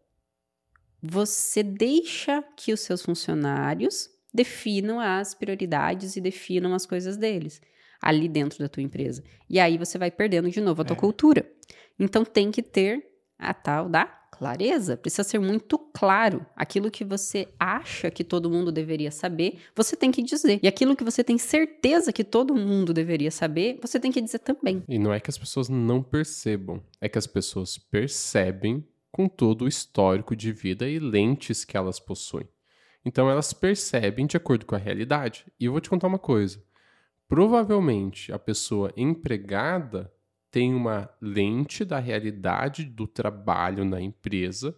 você 1.02 1.62
deixa 1.62 2.42
que 2.56 2.72
os 2.72 2.80
seus 2.80 3.02
funcionários 3.02 4.10
definam 4.32 5.00
as 5.00 5.34
prioridades 5.34 6.16
e 6.16 6.20
definam 6.20 6.74
as 6.74 6.86
coisas 6.86 7.16
deles 7.16 7.60
ali 8.00 8.28
dentro 8.28 8.58
da 8.58 8.68
tua 8.68 8.82
empresa. 8.82 9.22
E 9.48 9.60
aí 9.60 9.76
você 9.76 9.98
vai 9.98 10.10
perdendo 10.10 10.50
de 10.50 10.60
novo 10.60 10.82
a 10.82 10.84
tua 10.84 10.96
é. 10.96 11.00
cultura. 11.00 11.50
Então 11.98 12.24
tem 12.24 12.50
que 12.50 12.62
ter 12.62 13.06
a 13.38 13.52
tal 13.52 13.88
da 13.88 14.06
clareza, 14.40 14.96
precisa 14.96 15.22
ser 15.22 15.38
muito 15.38 15.78
claro. 15.78 16.46
Aquilo 16.56 16.90
que 16.90 17.04
você 17.04 17.46
acha 17.58 18.10
que 18.10 18.24
todo 18.24 18.50
mundo 18.50 18.72
deveria 18.72 19.10
saber, 19.10 19.58
você 19.76 19.94
tem 19.94 20.10
que 20.10 20.22
dizer. 20.22 20.58
E 20.62 20.68
aquilo 20.68 20.96
que 20.96 21.04
você 21.04 21.22
tem 21.22 21.36
certeza 21.36 22.10
que 22.10 22.24
todo 22.24 22.54
mundo 22.54 22.94
deveria 22.94 23.30
saber, 23.30 23.78
você 23.82 24.00
tem 24.00 24.10
que 24.10 24.20
dizer 24.20 24.38
também. 24.38 24.82
E 24.88 24.98
não 24.98 25.12
é 25.12 25.20
que 25.20 25.28
as 25.28 25.36
pessoas 25.36 25.68
não 25.68 26.02
percebam, 26.02 26.82
é 27.00 27.08
que 27.08 27.18
as 27.18 27.26
pessoas 27.26 27.76
percebem 27.76 28.82
com 29.12 29.28
todo 29.28 29.66
o 29.66 29.68
histórico 29.68 30.34
de 30.34 30.52
vida 30.52 30.88
e 30.88 30.98
lentes 30.98 31.62
que 31.62 31.76
elas 31.76 32.00
possuem. 32.00 32.48
Então 33.04 33.30
elas 33.30 33.52
percebem 33.52 34.26
de 34.26 34.36
acordo 34.36 34.66
com 34.66 34.74
a 34.74 34.78
realidade. 34.78 35.46
E 35.58 35.64
eu 35.64 35.72
vou 35.72 35.80
te 35.80 35.88
contar 35.88 36.06
uma 36.06 36.18
coisa. 36.18 36.62
Provavelmente 37.28 38.32
a 38.32 38.38
pessoa 38.38 38.92
empregada 38.96 40.12
tem 40.50 40.74
uma 40.74 41.08
lente 41.20 41.84
da 41.84 41.98
realidade 41.98 42.84
do 42.84 43.06
trabalho 43.06 43.84
na 43.84 44.00
empresa 44.00 44.76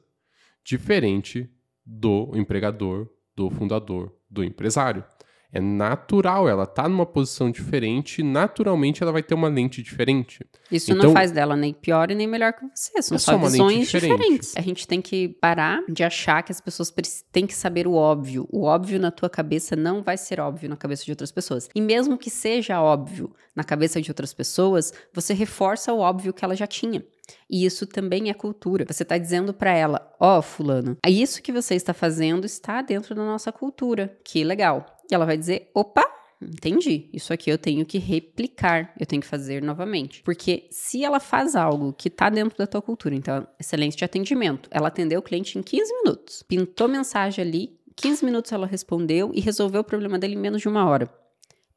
diferente 0.63 1.51
do 1.85 2.31
empregador, 2.35 3.09
do 3.35 3.51
fundador, 3.51 4.15
do 4.31 4.45
empresário. 4.45 5.05
É 5.53 5.61
natural, 5.61 6.49
ela 6.49 6.65
tá 6.65 6.89
numa 6.89 7.05
posição 7.05 7.51
diferente, 7.51 8.23
naturalmente 8.23 9.03
ela 9.03 9.13
vai 9.13 9.23
ter 9.23 9.35
uma 9.35 9.49
lente 9.49 9.83
diferente. 9.83 10.47
Isso 10.71 10.91
então, 10.91 11.09
não 11.09 11.13
faz 11.13 11.31
dela 11.31 11.55
nem 11.55 11.75
pior 11.75 12.11
e 12.11 12.15
nem 12.15 12.27
melhor 12.27 12.55
que 12.55 12.63
você, 12.75 13.03
são 13.03 13.17
é 13.17 13.19
só, 13.19 13.33
só 13.33 13.39
visões 13.39 13.91
diferente. 13.91 14.17
diferentes. 14.17 14.57
A 14.57 14.63
gente 14.63 14.89
tem 14.89 15.03
que 15.03 15.29
parar 15.29 15.83
de 15.87 16.03
achar 16.03 16.43
que 16.43 16.51
as 16.51 16.61
pessoas 16.61 16.91
têm 17.31 17.47
que 17.47 17.55
saber 17.55 17.87
o 17.87 17.93
óbvio. 17.93 18.49
O 18.51 18.63
óbvio 18.63 18.99
na 18.99 19.11
tua 19.11 19.29
cabeça 19.29 19.77
não 19.77 20.03
vai 20.03 20.17
ser 20.17 20.41
óbvio 20.41 20.71
na 20.71 20.77
cabeça 20.77 21.05
de 21.05 21.13
outras 21.13 21.31
pessoas. 21.31 21.69
E 21.75 21.81
mesmo 21.83 22.17
que 22.17 22.31
seja 22.31 22.81
óbvio 22.81 23.31
na 23.55 23.63
cabeça 23.63 24.01
de 24.01 24.11
outras 24.11 24.33
pessoas, 24.33 24.93
você 25.13 25.35
reforça 25.35 25.93
o 25.93 25.99
óbvio 25.99 26.33
que 26.33 26.45
ela 26.45 26.57
já 26.57 26.67
tinha. 26.67 27.05
E 27.49 27.65
isso 27.65 27.87
também 27.87 28.31
é 28.31 28.35
cultura. 28.35 28.85
Você 28.89 29.03
está 29.03 29.19
dizendo 29.19 29.53
para 29.53 29.73
ela: 29.73 30.15
Ó, 30.19 30.39
oh, 30.39 30.43
Fulano, 30.43 30.97
isso 31.07 31.43
que 31.43 31.53
você 31.53 31.75
está 31.75 31.93
fazendo 31.93 32.45
está 32.45 32.83
dentro 32.83 33.15
da 33.15 33.23
nossa 33.23 33.53
cultura. 33.53 34.17
Que 34.25 34.43
legal. 34.43 34.92
E 35.11 35.15
ela 35.15 35.27
vai 35.27 35.37
dizer: 35.37 35.71
opa, 35.75 36.05
Entendi. 36.43 37.09
Isso 37.13 37.33
aqui 37.33 37.51
eu 37.51 37.57
tenho 37.57 37.87
que 37.87 37.99
replicar, 37.99 38.93
eu 38.99 39.07
tenho 39.07 39.23
que 39.23 39.29
fazer 39.29 39.63
novamente. 39.63 40.23
Porque 40.23 40.67
se 40.71 41.05
ela 41.05 41.21
faz 41.21 41.55
algo 41.55 41.93
que 41.93 42.09
está 42.09 42.29
dentro 42.29 42.59
da 42.59 42.67
tua 42.67 42.83
cultura, 42.83 43.15
então, 43.15 43.47
excelência 43.61 43.99
de 43.99 44.05
atendimento, 44.05 44.69
ela 44.73 44.89
atendeu 44.89 45.21
o 45.21 45.23
cliente 45.23 45.57
em 45.57 45.63
15 45.63 45.95
minutos, 46.03 46.43
pintou 46.43 46.89
mensagem 46.89 47.45
ali, 47.45 47.79
15 47.95 48.25
minutos 48.25 48.51
ela 48.51 48.67
respondeu 48.67 49.31
e 49.35 49.41
resolveu 49.41 49.83
o 49.83 49.85
problema 49.85 50.19
dele 50.19 50.35
em 50.35 50.39
menos 50.39 50.63
de 50.63 50.69
uma 50.69 50.85
hora. 50.85 51.09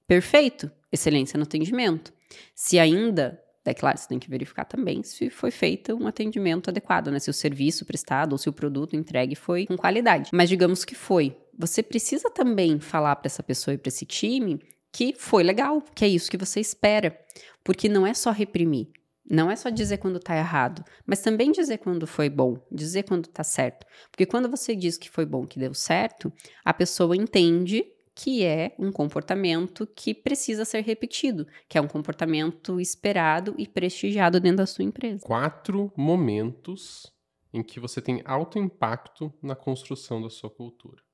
Perfeito. 0.07 0.71
Excelência 0.91 1.37
no 1.37 1.43
atendimento. 1.43 2.13
Se 2.53 2.79
ainda 2.79 3.39
Daí, 3.65 3.73
claro, 3.73 3.97
você 3.97 4.07
tem 4.07 4.19
que 4.19 4.29
verificar 4.29 4.63
também 4.63 5.01
se 5.01 5.27
foi 5.31 5.49
feito 5.49 5.95
um 5.95 6.05
atendimento 6.05 6.69
adequado, 6.69 7.09
né? 7.09 7.17
Se 7.17 7.31
o 7.31 7.33
serviço 7.33 7.83
prestado 7.83 8.33
ou 8.33 8.37
se 8.37 8.47
o 8.47 8.53
produto 8.53 8.95
entregue 8.95 9.33
foi 9.33 9.65
com 9.65 9.75
qualidade. 9.75 10.29
Mas 10.31 10.49
digamos 10.49 10.85
que 10.85 10.93
foi. 10.93 11.35
Você 11.57 11.81
precisa 11.81 12.29
também 12.29 12.79
falar 12.79 13.15
para 13.15 13.27
essa 13.27 13.43
pessoa 13.43 13.73
e 13.73 13.77
para 13.77 13.89
esse 13.89 14.05
time 14.05 14.59
que 14.91 15.13
foi 15.17 15.43
legal, 15.43 15.81
que 15.93 16.05
é 16.05 16.07
isso 16.07 16.31
que 16.31 16.37
você 16.37 16.59
espera. 16.59 17.17
Porque 17.63 17.89
não 17.89 18.05
é 18.05 18.13
só 18.13 18.31
reprimir. 18.31 18.89
Não 19.29 19.49
é 19.49 19.55
só 19.55 19.69
dizer 19.69 19.97
quando 19.97 20.19
tá 20.19 20.37
errado, 20.37 20.83
mas 21.03 21.19
também 21.19 21.51
dizer 21.51 21.79
quando 21.79 22.05
foi 22.05 22.29
bom, 22.29 22.59
dizer 22.71 23.03
quando 23.03 23.27
tá 23.27 23.43
certo. 23.43 23.85
Porque 24.11 24.25
quando 24.25 24.47
você 24.47 24.75
diz 24.75 24.97
que 24.97 25.09
foi 25.09 25.25
bom, 25.25 25.47
que 25.47 25.57
deu 25.57 25.73
certo, 25.73 26.31
a 26.63 26.71
pessoa 26.71 27.15
entende 27.15 27.83
que 28.13 28.45
é 28.45 28.73
um 28.79 28.91
comportamento 28.91 29.85
que 29.87 30.13
precisa 30.13 30.63
ser 30.63 30.81
repetido, 30.81 31.45
que 31.67 31.77
é 31.77 31.81
um 31.81 31.87
comportamento 31.87 32.79
esperado 32.79 33.55
e 33.57 33.67
prestigiado 33.67 34.39
dentro 34.39 34.57
da 34.57 34.65
sua 34.65 34.85
empresa. 34.85 35.25
Quatro 35.25 35.91
momentos 35.97 37.11
em 37.51 37.63
que 37.63 37.79
você 37.79 38.01
tem 38.01 38.21
alto 38.25 38.59
impacto 38.59 39.33
na 39.41 39.55
construção 39.55 40.21
da 40.21 40.29
sua 40.29 40.49
cultura. 40.49 41.04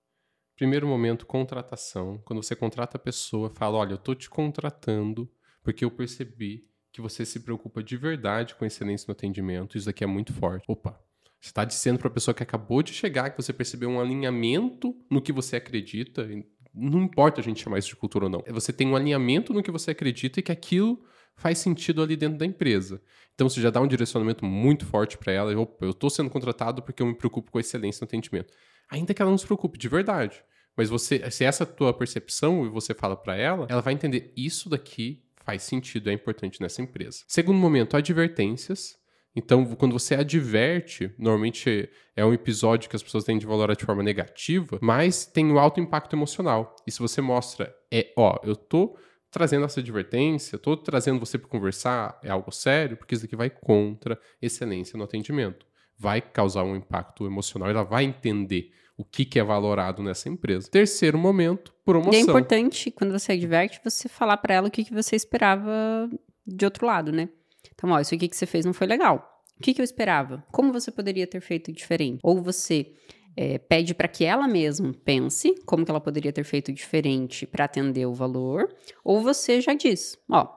Primeiro 0.61 0.85
momento, 0.85 1.25
contratação. 1.25 2.21
Quando 2.23 2.43
você 2.43 2.55
contrata 2.55 2.95
a 2.95 2.99
pessoa, 2.99 3.49
fala: 3.49 3.79
Olha, 3.79 3.93
eu 3.93 3.95
estou 3.95 4.13
te 4.13 4.29
contratando 4.29 5.27
porque 5.63 5.83
eu 5.83 5.89
percebi 5.89 6.67
que 6.91 7.01
você 7.01 7.25
se 7.25 7.39
preocupa 7.39 7.81
de 7.81 7.97
verdade 7.97 8.53
com 8.53 8.63
excelência 8.63 9.07
no 9.07 9.13
atendimento. 9.13 9.75
Isso 9.75 9.89
aqui 9.89 10.03
é 10.03 10.07
muito 10.07 10.31
forte. 10.31 10.63
Opa, 10.67 11.01
você 11.39 11.49
está 11.49 11.65
dizendo 11.65 11.97
para 11.97 12.09
a 12.09 12.11
pessoa 12.11 12.35
que 12.35 12.43
acabou 12.43 12.83
de 12.83 12.93
chegar 12.93 13.31
que 13.31 13.41
você 13.41 13.51
percebeu 13.51 13.89
um 13.89 13.99
alinhamento 13.99 14.95
no 15.09 15.19
que 15.19 15.31
você 15.31 15.55
acredita, 15.55 16.29
não 16.71 17.01
importa 17.01 17.41
a 17.41 17.43
gente 17.43 17.63
chamar 17.63 17.79
isso 17.79 17.89
de 17.89 17.95
cultura 17.95 18.25
ou 18.25 18.29
não. 18.29 18.43
Você 18.49 18.71
tem 18.71 18.87
um 18.87 18.95
alinhamento 18.95 19.55
no 19.55 19.63
que 19.63 19.71
você 19.71 19.89
acredita 19.89 20.41
e 20.41 20.43
que 20.43 20.51
aquilo 20.51 21.03
faz 21.35 21.57
sentido 21.57 22.03
ali 22.03 22.15
dentro 22.15 22.37
da 22.37 22.45
empresa. 22.45 23.01
Então 23.33 23.49
você 23.49 23.59
já 23.59 23.71
dá 23.71 23.81
um 23.81 23.87
direcionamento 23.87 24.45
muito 24.45 24.85
forte 24.85 25.17
para 25.17 25.33
ela. 25.33 25.59
Opa, 25.59 25.85
eu 25.85 25.89
estou 25.89 26.11
sendo 26.11 26.29
contratado 26.29 26.83
porque 26.83 27.01
eu 27.01 27.07
me 27.07 27.15
preocupo 27.15 27.49
com 27.49 27.59
excelência 27.59 28.03
no 28.03 28.05
atendimento. 28.05 28.53
Ainda 28.91 29.11
que 29.11 29.23
ela 29.23 29.31
não 29.31 29.39
se 29.39 29.45
preocupe 29.47 29.79
de 29.79 29.89
verdade. 29.89 30.43
Mas 30.81 30.89
você, 30.89 31.29
se 31.29 31.43
essa 31.43 31.63
tua 31.63 31.93
percepção 31.93 32.65
e 32.65 32.69
você 32.69 32.91
fala 32.91 33.15
para 33.15 33.35
ela, 33.35 33.67
ela 33.69 33.83
vai 33.83 33.93
entender 33.93 34.33
isso 34.35 34.67
daqui 34.67 35.21
faz 35.43 35.61
sentido, 35.61 36.09
é 36.09 36.13
importante 36.13 36.59
nessa 36.59 36.81
empresa. 36.81 37.23
Segundo 37.27 37.59
momento, 37.59 37.95
advertências. 37.95 38.97
Então, 39.35 39.63
quando 39.75 39.93
você 39.93 40.15
adverte, 40.15 41.13
normalmente 41.19 41.87
é 42.15 42.25
um 42.25 42.33
episódio 42.33 42.89
que 42.89 42.95
as 42.95 43.03
pessoas 43.03 43.23
têm 43.23 43.37
de 43.37 43.45
valorar 43.45 43.75
de 43.75 43.85
forma 43.85 44.01
negativa, 44.01 44.79
mas 44.81 45.23
tem 45.23 45.45
um 45.51 45.59
alto 45.59 45.79
impacto 45.79 46.15
emocional. 46.15 46.75
E 46.87 46.91
se 46.91 46.97
você 46.97 47.21
mostra, 47.21 47.71
é, 47.93 48.11
ó, 48.17 48.39
eu 48.43 48.55
tô 48.55 48.97
trazendo 49.29 49.65
essa 49.65 49.81
advertência, 49.81 50.57
tô 50.57 50.75
trazendo 50.75 51.19
você 51.19 51.37
para 51.37 51.47
conversar, 51.47 52.19
é 52.23 52.31
algo 52.31 52.51
sério, 52.51 52.97
porque 52.97 53.13
isso 53.13 53.25
aqui 53.25 53.35
vai 53.35 53.51
contra 53.51 54.19
excelência 54.41 54.97
no 54.97 55.03
atendimento. 55.03 55.63
Vai 55.95 56.21
causar 56.21 56.63
um 56.63 56.75
impacto 56.75 57.27
emocional, 57.27 57.69
ela 57.69 57.83
vai 57.83 58.03
entender 58.03 58.71
o 58.97 59.03
que, 59.03 59.25
que 59.25 59.39
é 59.39 59.43
valorado 59.43 60.03
nessa 60.03 60.29
empresa. 60.29 60.69
Terceiro 60.69 61.17
momento, 61.17 61.73
promoção. 61.83 62.13
E 62.13 62.17
é 62.17 62.21
importante, 62.21 62.91
quando 62.91 63.11
você 63.11 63.31
adverte, 63.31 63.81
você 63.83 64.07
falar 64.07 64.37
para 64.37 64.53
ela 64.53 64.67
o 64.67 64.71
que, 64.71 64.83
que 64.83 64.93
você 64.93 65.15
esperava 65.15 66.09
de 66.45 66.65
outro 66.65 66.85
lado, 66.85 67.11
né? 67.11 67.29
Então, 67.73 67.89
ó, 67.89 67.99
isso 67.99 68.13
aqui 68.13 68.27
que 68.27 68.35
você 68.35 68.45
fez 68.45 68.65
não 68.65 68.73
foi 68.73 68.87
legal. 68.87 69.27
O 69.57 69.61
que, 69.61 69.73
que 69.73 69.81
eu 69.81 69.85
esperava? 69.85 70.43
Como 70.51 70.73
você 70.73 70.91
poderia 70.91 71.27
ter 71.27 71.39
feito 71.39 71.71
diferente? 71.71 72.19
Ou 72.23 72.41
você 72.41 72.93
é, 73.35 73.57
pede 73.57 73.93
para 73.93 74.07
que 74.07 74.25
ela 74.25 74.47
mesma 74.47 74.93
pense 75.05 75.55
como 75.65 75.85
que 75.85 75.91
ela 75.91 76.01
poderia 76.01 76.33
ter 76.33 76.43
feito 76.43 76.71
diferente 76.71 77.45
para 77.45 77.65
atender 77.65 78.05
o 78.05 78.13
valor, 78.13 78.73
ou 79.03 79.21
você 79.21 79.61
já 79.61 79.73
diz, 79.73 80.17
ó, 80.29 80.47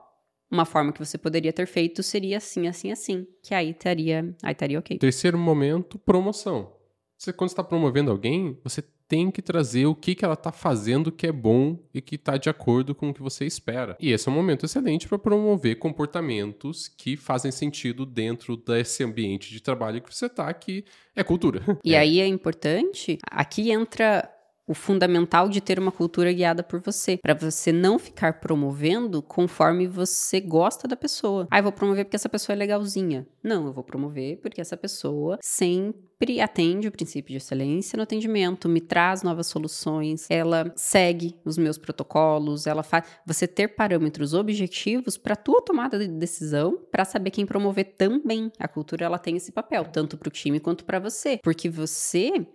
uma 0.51 0.65
forma 0.65 0.91
que 0.91 0.99
você 0.99 1.17
poderia 1.17 1.53
ter 1.53 1.65
feito 1.65 2.03
seria 2.03 2.37
assim, 2.37 2.67
assim, 2.67 2.91
assim, 2.91 3.27
que 3.43 3.53
aí 3.53 3.71
estaria, 3.71 4.35
aí 4.43 4.51
estaria 4.51 4.79
ok. 4.79 4.97
Terceiro 4.97 5.37
momento, 5.37 5.97
promoção. 5.99 6.74
Você, 7.17 7.31
quando 7.31 7.49
está 7.49 7.63
promovendo 7.63 8.11
alguém, 8.11 8.57
você 8.63 8.83
tem 9.07 9.29
que 9.29 9.41
trazer 9.41 9.85
o 9.85 9.95
que, 9.95 10.15
que 10.15 10.25
ela 10.25 10.33
está 10.33 10.51
fazendo 10.51 11.11
que 11.11 11.27
é 11.27 11.31
bom 11.31 11.79
e 11.93 12.01
que 12.01 12.15
está 12.15 12.37
de 12.37 12.49
acordo 12.49 12.95
com 12.95 13.09
o 13.09 13.13
que 13.13 13.21
você 13.21 13.45
espera. 13.45 13.95
E 13.99 14.11
esse 14.11 14.27
é 14.27 14.31
um 14.31 14.35
momento 14.35 14.65
excelente 14.65 15.07
para 15.07 15.19
promover 15.19 15.77
comportamentos 15.77 16.87
que 16.87 17.15
fazem 17.15 17.51
sentido 17.51 18.05
dentro 18.05 18.57
desse 18.57 19.03
ambiente 19.03 19.51
de 19.51 19.61
trabalho 19.61 20.01
que 20.01 20.13
você 20.13 20.25
está, 20.25 20.51
que 20.53 20.83
é 21.15 21.23
cultura. 21.23 21.61
E 21.83 21.93
é. 21.93 21.99
aí 21.99 22.19
é 22.19 22.27
importante, 22.27 23.17
aqui 23.29 23.71
entra 23.71 24.27
o 24.67 24.73
fundamental 24.73 25.47
de 25.47 25.61
ter 25.61 25.77
uma 25.79 25.91
cultura 25.91 26.31
guiada 26.33 26.63
por 26.63 26.79
você, 26.79 27.17
para 27.17 27.33
você 27.33 27.71
não 27.71 27.99
ficar 27.99 28.39
promovendo 28.39 29.21
conforme 29.21 29.87
você 29.87 30.39
gosta 30.39 30.87
da 30.87 30.95
pessoa. 30.95 31.47
Ah, 31.51 31.59
eu 31.59 31.63
vou 31.63 31.71
promover 31.71 32.05
porque 32.05 32.15
essa 32.15 32.29
pessoa 32.29 32.55
é 32.55 32.57
legalzinha. 32.57 33.27
Não, 33.43 33.67
eu 33.67 33.73
vou 33.73 33.83
promover 33.83 34.37
porque 34.37 34.59
essa 34.59 34.75
pessoa 34.75 35.37
sempre 35.41 36.41
atende 36.41 36.87
o 36.87 36.91
princípio 36.91 37.31
de 37.31 37.37
excelência 37.37 37.97
no 37.97 38.03
atendimento, 38.03 38.67
me 38.67 38.81
traz 38.81 39.21
novas 39.21 39.47
soluções, 39.47 40.25
ela 40.29 40.71
segue 40.75 41.35
os 41.45 41.57
meus 41.57 41.77
protocolos, 41.77 42.65
ela 42.65 42.81
faz 42.81 43.05
você 43.25 43.47
ter 43.47 43.69
parâmetros 43.69 44.33
objetivos 44.33 45.17
para 45.17 45.35
tua 45.35 45.61
tomada 45.61 45.99
de 45.99 46.07
decisão, 46.07 46.79
para 46.91 47.05
saber 47.05 47.29
quem 47.29 47.45
promover 47.45 47.95
também. 47.97 48.51
A 48.57 48.67
cultura 48.67 49.05
ela 49.05 49.19
tem 49.19 49.35
esse 49.35 49.51
papel, 49.51 49.85
tanto 49.85 50.17
para 50.17 50.29
o 50.29 50.31
time 50.31 50.59
quanto 50.59 50.85
para 50.85 50.99
você, 50.99 51.39
porque 51.43 51.69
você 51.69 52.47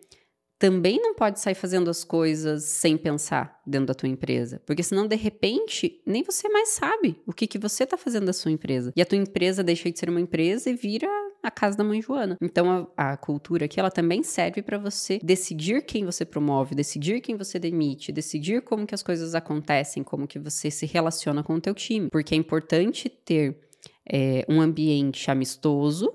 também 0.61 1.01
não 1.01 1.15
pode 1.15 1.41
sair 1.41 1.55
fazendo 1.55 1.89
as 1.89 2.05
coisas 2.05 2.65
sem 2.65 2.99
pensar 2.99 3.59
dentro 3.67 3.87
da 3.87 3.95
tua 3.95 4.11
empresa, 4.11 4.61
porque 4.67 4.83
senão 4.83 5.09
de 5.09 5.17
repente 5.17 6.03
nem 6.07 6.23
você 6.23 6.51
mais 6.51 6.69
sabe 6.69 7.19
o 7.27 7.33
que 7.33 7.47
que 7.47 7.59
você 7.59 7.85
está 7.85 7.97
fazendo 7.97 8.27
da 8.27 8.33
sua 8.35 8.51
empresa. 8.51 8.93
E 8.95 9.01
a 9.01 9.07
tua 9.07 9.17
empresa 9.17 9.65
deixa 9.65 9.91
de 9.91 9.99
ser 9.99 10.11
uma 10.11 10.21
empresa 10.21 10.69
e 10.69 10.75
vira 10.75 11.09
a 11.43 11.51
casa 11.51 11.79
da 11.79 11.83
mãe 11.83 12.03
Joana. 12.03 12.37
Então 12.43 12.91
a, 12.95 13.13
a 13.13 13.17
cultura 13.17 13.65
aqui 13.65 13.81
ela 13.81 13.91
também 13.91 14.23
serve 14.23 14.61
para 14.61 14.77
você 14.77 15.19
decidir 15.23 15.81
quem 15.87 16.05
você 16.05 16.27
promove, 16.27 16.75
decidir 16.75 17.23
quem 17.23 17.39
você 17.39 17.59
demite, 17.59 18.13
decidir 18.13 18.61
como 18.61 18.87
que 18.87 18.95
as 18.95 19.03
coisas 19.03 19.35
acontecem, 19.35 20.03
como 20.03 20.29
que 20.29 20.39
você 20.39 20.71
se 20.71 20.85
relaciona 20.85 21.43
com 21.43 21.55
o 21.55 21.61
teu 21.61 21.75
time, 21.75 22.11
porque 22.11 22.35
é 22.35 22.39
importante 22.39 23.09
ter 23.09 23.59
é, 24.07 24.45
um 24.47 24.61
ambiente 24.61 25.31
amistoso, 25.31 26.13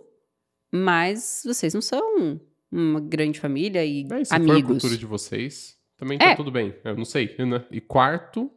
mas 0.72 1.42
vocês 1.44 1.74
não 1.74 1.82
são 1.82 2.40
uma 2.76 3.00
grande 3.00 3.40
família 3.40 3.84
e 3.86 4.06
É, 4.12 4.24
se 4.26 4.34
amigos. 4.36 4.60
for 4.62 4.64
a 4.66 4.68
cultura 4.68 4.98
de 4.98 5.06
vocês, 5.06 5.78
também 5.98 6.18
tá 6.18 6.26
É. 6.32 6.36
tudo 6.36 6.52
bem. 6.52 6.76
Eu 6.84 6.96
não 6.96 7.06
sei, 7.06 7.36
né? 7.40 7.64
E 7.72 7.80
quarto, 7.80 8.52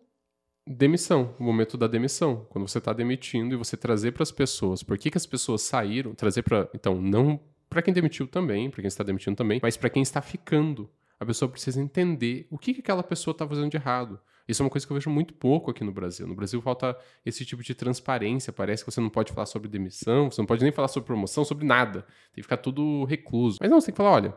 demissão. 0.66 1.34
O 1.38 1.44
momento 1.44 1.76
da 1.76 1.86
demissão. 1.86 2.46
Quando 2.50 2.66
você 2.68 2.80
tá 2.80 2.92
demitindo 2.92 3.54
e 3.54 3.58
você 3.58 3.76
trazer 3.76 4.12
para 4.12 4.22
as 4.22 4.32
pessoas. 4.32 4.82
Por 4.82 4.98
que, 4.98 5.10
que 5.10 5.16
as 5.18 5.26
pessoas 5.26 5.62
saíram? 5.62 6.14
Trazer 6.14 6.42
para 6.42 6.68
Então, 6.74 7.00
não 7.00 7.40
para 7.70 7.82
quem 7.82 7.92
demitiu 7.92 8.26
também, 8.26 8.70
para 8.70 8.80
quem 8.80 8.88
está 8.88 9.04
demitindo 9.04 9.36
também, 9.36 9.60
mas 9.62 9.76
para 9.76 9.90
quem 9.90 10.02
está 10.02 10.22
ficando. 10.22 10.88
A 11.20 11.26
pessoa 11.26 11.50
precisa 11.50 11.80
entender 11.80 12.46
o 12.50 12.56
que, 12.56 12.72
que 12.74 12.80
aquela 12.80 13.02
pessoa 13.02 13.34
tá 13.36 13.46
fazendo 13.46 13.70
de 13.70 13.76
errado. 13.76 14.18
Isso 14.48 14.62
é 14.62 14.64
uma 14.64 14.70
coisa 14.70 14.86
que 14.86 14.92
eu 14.92 14.96
vejo 14.96 15.10
muito 15.10 15.34
pouco 15.34 15.70
aqui 15.70 15.84
no 15.84 15.92
Brasil. 15.92 16.26
No 16.26 16.34
Brasil 16.34 16.60
falta 16.62 16.96
esse 17.24 17.44
tipo 17.44 17.62
de 17.62 17.74
transparência. 17.74 18.52
Parece 18.52 18.84
que 18.84 18.90
você 18.90 19.00
não 19.00 19.10
pode 19.10 19.32
falar 19.32 19.46
sobre 19.46 19.68
demissão, 19.68 20.30
você 20.30 20.40
não 20.40 20.46
pode 20.46 20.62
nem 20.62 20.72
falar 20.72 20.88
sobre 20.88 21.06
promoção, 21.06 21.44
sobre 21.44 21.66
nada. 21.66 22.02
Tem 22.32 22.36
que 22.36 22.42
ficar 22.42 22.56
tudo 22.56 23.04
recluso. 23.04 23.58
Mas 23.60 23.70
não, 23.70 23.80
você 23.80 23.86
tem 23.86 23.92
que 23.92 23.98
falar, 23.98 24.12
olha, 24.12 24.34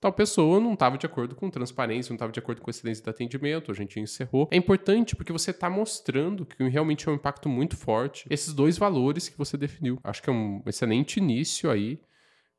tal 0.00 0.12
pessoa 0.12 0.60
não 0.60 0.74
estava 0.74 0.98
de 0.98 1.06
acordo 1.06 1.34
com 1.34 1.50
transparência, 1.50 2.10
não 2.10 2.16
estava 2.16 2.30
de 2.30 2.38
acordo 2.38 2.60
com 2.60 2.68
a 2.68 2.72
excelência 2.72 3.02
do 3.02 3.10
atendimento, 3.10 3.70
a 3.70 3.74
gente 3.74 3.98
encerrou. 3.98 4.48
É 4.50 4.56
importante 4.56 5.16
porque 5.16 5.32
você 5.32 5.50
está 5.50 5.70
mostrando 5.70 6.44
que 6.44 6.62
realmente 6.68 7.08
é 7.08 7.12
um 7.12 7.14
impacto 7.14 7.48
muito 7.48 7.76
forte 7.76 8.26
esses 8.30 8.52
dois 8.52 8.76
valores 8.76 9.28
que 9.28 9.38
você 9.38 9.56
definiu. 9.56 9.98
Acho 10.04 10.22
que 10.22 10.30
é 10.30 10.32
um 10.32 10.62
excelente 10.66 11.16
início 11.16 11.70
aí 11.70 11.98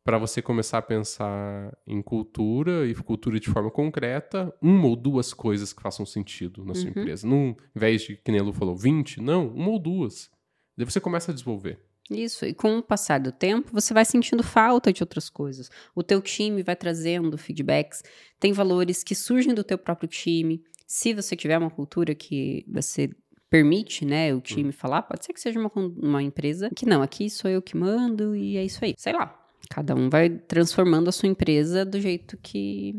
para 0.03 0.17
você 0.17 0.41
começar 0.41 0.77
a 0.79 0.81
pensar 0.81 1.77
em 1.85 2.01
cultura 2.01 2.88
e 2.88 2.95
cultura 2.95 3.39
de 3.39 3.49
forma 3.49 3.69
concreta, 3.69 4.53
uma 4.62 4.88
ou 4.88 4.95
duas 4.95 5.33
coisas 5.33 5.71
que 5.73 5.81
façam 5.81 6.05
sentido 6.05 6.65
na 6.65 6.73
sua 6.73 6.85
Uhum. 6.85 6.89
empresa. 6.91 7.27
Não, 7.27 7.55
em 7.75 7.79
vez 7.79 8.01
de, 8.03 8.15
que 8.17 8.31
nem 8.31 8.39
a 8.39 8.43
Lu 8.43 8.53
falou, 8.53 8.75
20, 8.75 9.21
não, 9.21 9.47
uma 9.49 9.69
ou 9.69 9.79
duas. 9.79 10.29
Daí 10.77 10.85
você 10.85 10.99
começa 10.99 11.31
a 11.31 11.33
desenvolver. 11.33 11.79
Isso, 12.09 12.43
e 12.43 12.55
com 12.55 12.79
o 12.79 12.81
passar 12.81 13.19
do 13.19 13.31
tempo, 13.31 13.69
você 13.71 13.93
vai 13.93 14.03
sentindo 14.03 14.41
falta 14.41 14.91
de 14.91 15.03
outras 15.03 15.29
coisas. 15.29 15.69
O 15.93 16.01
teu 16.01 16.19
time 16.21 16.63
vai 16.63 16.75
trazendo 16.75 17.38
feedbacks, 17.38 18.01
tem 18.39 18.51
valores 18.51 19.03
que 19.03 19.13
surgem 19.13 19.53
do 19.53 19.63
teu 19.63 19.77
próprio 19.77 20.09
time. 20.09 20.63
Se 20.88 21.13
você 21.13 21.35
tiver 21.35 21.57
uma 21.59 21.69
cultura 21.69 22.15
que 22.15 22.65
você 22.67 23.12
permite, 23.47 24.05
né, 24.05 24.33
o 24.33 24.41
time 24.41 24.71
falar, 24.71 25.03
pode 25.03 25.23
ser 25.25 25.33
que 25.33 25.39
seja 25.39 25.59
uma, 25.59 25.71
uma 25.75 26.23
empresa 26.23 26.69
que 26.75 26.85
não, 26.85 27.01
aqui 27.03 27.29
sou 27.29 27.49
eu 27.49 27.62
que 27.62 27.77
mando 27.77 28.35
e 28.35 28.57
é 28.57 28.63
isso 28.65 28.83
aí. 28.83 28.93
Sei 28.97 29.13
lá, 29.13 29.38
cada 29.69 29.95
um 29.95 30.10
vai 30.10 30.30
transformando 30.30 31.10
a 31.10 31.12
sua 31.12 31.30
empresa 31.30 31.86
do 31.86 32.00
jeito 32.00 32.38
que, 32.38 32.95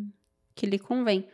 que 0.54 0.66
lhe 0.66 0.78
convém. 0.78 1.26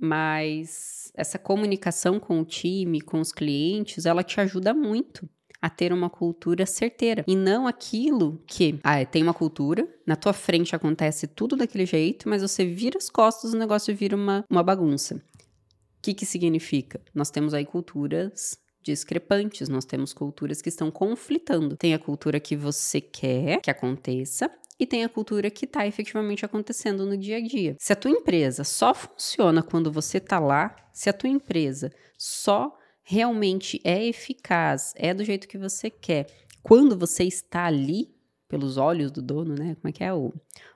Mas 0.00 1.12
essa 1.14 1.38
comunicação 1.38 2.18
com 2.18 2.40
o 2.40 2.44
time, 2.44 3.00
com 3.00 3.20
os 3.20 3.32
clientes, 3.32 4.06
ela 4.06 4.22
te 4.22 4.40
ajuda 4.40 4.74
muito 4.74 5.28
a 5.64 5.70
ter 5.70 5.94
uma 5.94 6.10
cultura 6.10 6.66
certeira 6.66 7.24
e 7.26 7.34
não 7.34 7.66
aquilo 7.66 8.42
que 8.46 8.78
ah, 8.84 9.02
tem 9.06 9.22
uma 9.22 9.32
cultura, 9.32 9.88
na 10.06 10.14
tua 10.14 10.34
frente 10.34 10.76
acontece 10.76 11.26
tudo 11.26 11.56
daquele 11.56 11.86
jeito, 11.86 12.28
mas 12.28 12.42
você 12.42 12.66
vira 12.66 12.98
as 12.98 13.08
costas, 13.08 13.54
o 13.54 13.56
negócio 13.56 13.96
vira 13.96 14.14
uma, 14.14 14.44
uma 14.50 14.62
bagunça. 14.62 15.14
O 15.14 15.20
que 16.02 16.12
que 16.12 16.26
significa? 16.26 17.00
Nós 17.14 17.30
temos 17.30 17.54
aí 17.54 17.64
culturas 17.64 18.58
discrepantes, 18.82 19.70
nós 19.70 19.86
temos 19.86 20.12
culturas 20.12 20.60
que 20.60 20.68
estão 20.68 20.90
conflitando. 20.90 21.76
Tem 21.76 21.94
a 21.94 21.98
cultura 21.98 22.38
que 22.38 22.54
você 22.54 23.00
quer 23.00 23.62
que 23.62 23.70
aconteça 23.70 24.50
e 24.78 24.86
tem 24.86 25.04
a 25.04 25.08
cultura 25.08 25.50
que 25.50 25.64
está 25.64 25.86
efetivamente 25.86 26.44
acontecendo 26.44 27.06
no 27.06 27.16
dia 27.16 27.36
a 27.36 27.40
dia. 27.40 27.76
Se 27.78 27.92
a 27.92 27.96
tua 27.96 28.10
empresa 28.10 28.64
só 28.64 28.94
funciona 28.94 29.62
quando 29.62 29.90
você 29.90 30.18
está 30.18 30.38
lá, 30.38 30.74
se 30.92 31.08
a 31.08 31.12
tua 31.12 31.30
empresa 31.30 31.90
só 32.18 32.76
realmente 33.02 33.80
é 33.84 34.04
eficaz, 34.06 34.92
é 34.96 35.12
do 35.12 35.24
jeito 35.24 35.46
que 35.46 35.58
você 35.58 35.90
quer, 35.90 36.26
quando 36.62 36.98
você 36.98 37.24
está 37.24 37.66
ali, 37.66 38.14
pelos 38.48 38.76
olhos 38.76 39.10
do 39.10 39.20
dono, 39.20 39.54
né? 39.54 39.74
Como 39.80 39.88
é 39.88 39.92
que 39.92 40.04
é 40.04 40.12
o, 40.12 40.32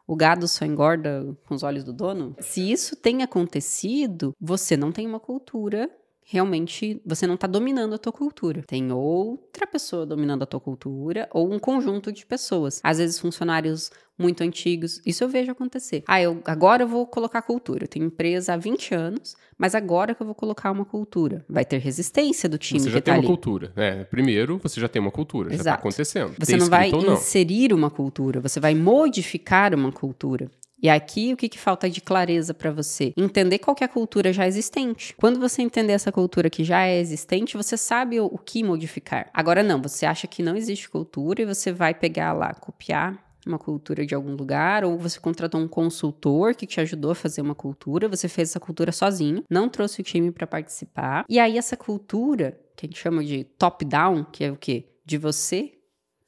o 0.06 0.16
gado 0.16 0.48
só 0.48 0.64
engorda 0.64 1.36
com 1.46 1.54
os 1.54 1.62
olhos 1.62 1.84
do 1.84 1.92
dono? 1.92 2.34
Se 2.40 2.72
isso 2.72 2.96
tem 2.96 3.22
acontecido, 3.22 4.34
você 4.40 4.76
não 4.76 4.90
tem 4.90 5.06
uma 5.06 5.20
cultura 5.20 5.88
realmente 6.30 7.00
você 7.06 7.26
não 7.26 7.36
está 7.36 7.46
dominando 7.46 7.94
a 7.94 7.98
tua 7.98 8.12
cultura. 8.12 8.62
Tem 8.66 8.92
outra 8.92 9.66
pessoa 9.66 10.04
dominando 10.04 10.42
a 10.42 10.46
tua 10.46 10.60
cultura 10.60 11.26
ou 11.32 11.50
um 11.50 11.58
conjunto 11.58 12.12
de 12.12 12.26
pessoas. 12.26 12.80
Às 12.84 12.98
vezes 12.98 13.18
funcionários 13.18 13.90
muito 14.18 14.42
antigos, 14.42 15.00
isso 15.06 15.22
eu 15.24 15.28
vejo 15.28 15.50
acontecer. 15.52 16.02
Ah, 16.06 16.20
eu 16.20 16.42
agora 16.44 16.82
eu 16.82 16.88
vou 16.88 17.06
colocar 17.06 17.40
cultura. 17.40 17.84
Eu 17.84 17.88
tenho 17.88 18.04
empresa 18.04 18.52
há 18.52 18.56
20 18.56 18.94
anos, 18.94 19.36
mas 19.56 19.74
agora 19.74 20.14
que 20.14 20.20
eu 20.20 20.26
vou 20.26 20.34
colocar 20.34 20.70
uma 20.72 20.84
cultura, 20.84 21.44
vai 21.48 21.64
ter 21.64 21.78
resistência 21.78 22.48
do 22.48 22.58
time 22.58 22.80
você 22.80 22.86
que 22.88 22.92
já 22.92 23.00
tá 23.00 23.04
tem 23.04 23.14
uma 23.14 23.18
ali. 23.20 23.26
cultura. 23.26 23.72
né? 23.76 24.04
primeiro, 24.04 24.58
você 24.62 24.80
já 24.80 24.88
tem 24.88 25.00
uma 25.00 25.12
cultura, 25.12 25.50
já 25.50 25.56
está 25.56 25.70
Exato. 25.70 25.80
acontecendo. 25.80 26.34
Você 26.38 26.52
Tem 26.52 26.58
não 26.58 26.66
vai 26.66 26.90
não. 26.90 27.14
inserir 27.14 27.72
uma 27.72 27.90
cultura, 27.90 28.40
você 28.40 28.58
vai 28.60 28.74
modificar 28.74 29.72
uma 29.74 29.92
cultura. 29.92 30.50
E 30.80 30.88
aqui 30.88 31.32
o 31.32 31.36
que, 31.36 31.48
que 31.48 31.58
falta 31.58 31.90
de 31.90 32.00
clareza 32.00 32.54
para 32.54 32.70
você? 32.70 33.12
Entender 33.16 33.58
qual 33.58 33.76
é 33.80 33.84
a 33.84 33.88
cultura 33.88 34.32
já 34.32 34.46
existente. 34.46 35.14
Quando 35.16 35.40
você 35.40 35.60
entender 35.60 35.92
essa 35.92 36.12
cultura 36.12 36.48
que 36.48 36.62
já 36.62 36.84
é 36.84 36.98
existente, 36.98 37.56
você 37.56 37.76
sabe 37.76 38.20
o, 38.20 38.26
o 38.26 38.38
que 38.38 38.62
modificar. 38.62 39.28
Agora 39.34 39.62
não, 39.62 39.82
você 39.82 40.06
acha 40.06 40.26
que 40.26 40.42
não 40.42 40.56
existe 40.56 40.88
cultura 40.88 41.42
e 41.42 41.46
você 41.46 41.72
vai 41.72 41.94
pegar 41.94 42.32
lá, 42.32 42.54
copiar 42.54 43.28
uma 43.46 43.58
cultura 43.58 44.04
de 44.04 44.14
algum 44.14 44.34
lugar, 44.34 44.84
ou 44.84 44.98
você 44.98 45.18
contratou 45.18 45.60
um 45.60 45.66
consultor 45.66 46.54
que 46.54 46.66
te 46.66 46.80
ajudou 46.80 47.12
a 47.12 47.14
fazer 47.14 47.40
uma 47.40 47.54
cultura, 47.54 48.08
você 48.08 48.28
fez 48.28 48.50
essa 48.50 48.60
cultura 48.60 48.92
sozinho, 48.92 49.42
não 49.48 49.68
trouxe 49.68 50.00
o 50.00 50.04
time 50.04 50.30
para 50.30 50.46
participar. 50.46 51.24
E 51.28 51.38
aí 51.38 51.56
essa 51.56 51.76
cultura, 51.76 52.60
que 52.76 52.84
a 52.84 52.88
gente 52.88 53.00
chama 53.00 53.24
de 53.24 53.44
top-down, 53.44 54.24
que 54.24 54.44
é 54.44 54.52
o 54.52 54.56
quê? 54.56 54.90
De 55.04 55.16
você 55.16 55.72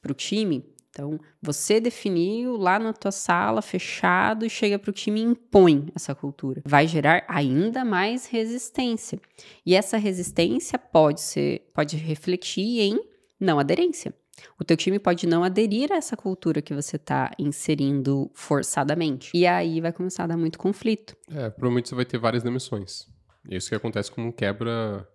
para 0.00 0.12
o 0.12 0.14
time. 0.14 0.64
Então, 0.90 1.18
você 1.40 1.80
definiu 1.80 2.56
lá 2.56 2.78
na 2.78 2.92
tua 2.92 3.12
sala, 3.12 3.62
fechado, 3.62 4.44
e 4.44 4.50
chega 4.50 4.78
para 4.78 4.90
o 4.90 4.92
time 4.92 5.20
e 5.20 5.24
impõe 5.24 5.86
essa 5.94 6.14
cultura. 6.14 6.62
Vai 6.66 6.86
gerar 6.88 7.24
ainda 7.28 7.84
mais 7.84 8.26
resistência. 8.26 9.20
E 9.64 9.74
essa 9.74 9.96
resistência 9.96 10.78
pode 10.78 11.20
ser, 11.20 11.70
pode 11.72 11.96
refletir 11.96 12.80
em 12.80 13.00
não 13.38 13.58
aderência. 13.58 14.12
O 14.58 14.64
teu 14.64 14.76
time 14.76 14.98
pode 14.98 15.26
não 15.26 15.44
aderir 15.44 15.92
a 15.92 15.96
essa 15.96 16.16
cultura 16.16 16.62
que 16.62 16.74
você 16.74 16.96
está 16.96 17.30
inserindo 17.38 18.30
forçadamente. 18.34 19.30
E 19.34 19.46
aí 19.46 19.80
vai 19.80 19.92
começar 19.92 20.24
a 20.24 20.28
dar 20.28 20.36
muito 20.36 20.58
conflito. 20.58 21.16
É, 21.30 21.50
provavelmente 21.50 21.88
você 21.88 21.94
vai 21.94 22.04
ter 22.04 22.18
várias 22.18 22.42
demissões. 22.42 23.06
É 23.48 23.56
isso 23.56 23.68
que 23.68 23.74
acontece 23.74 24.10
como 24.10 24.32
quebra. 24.32 25.06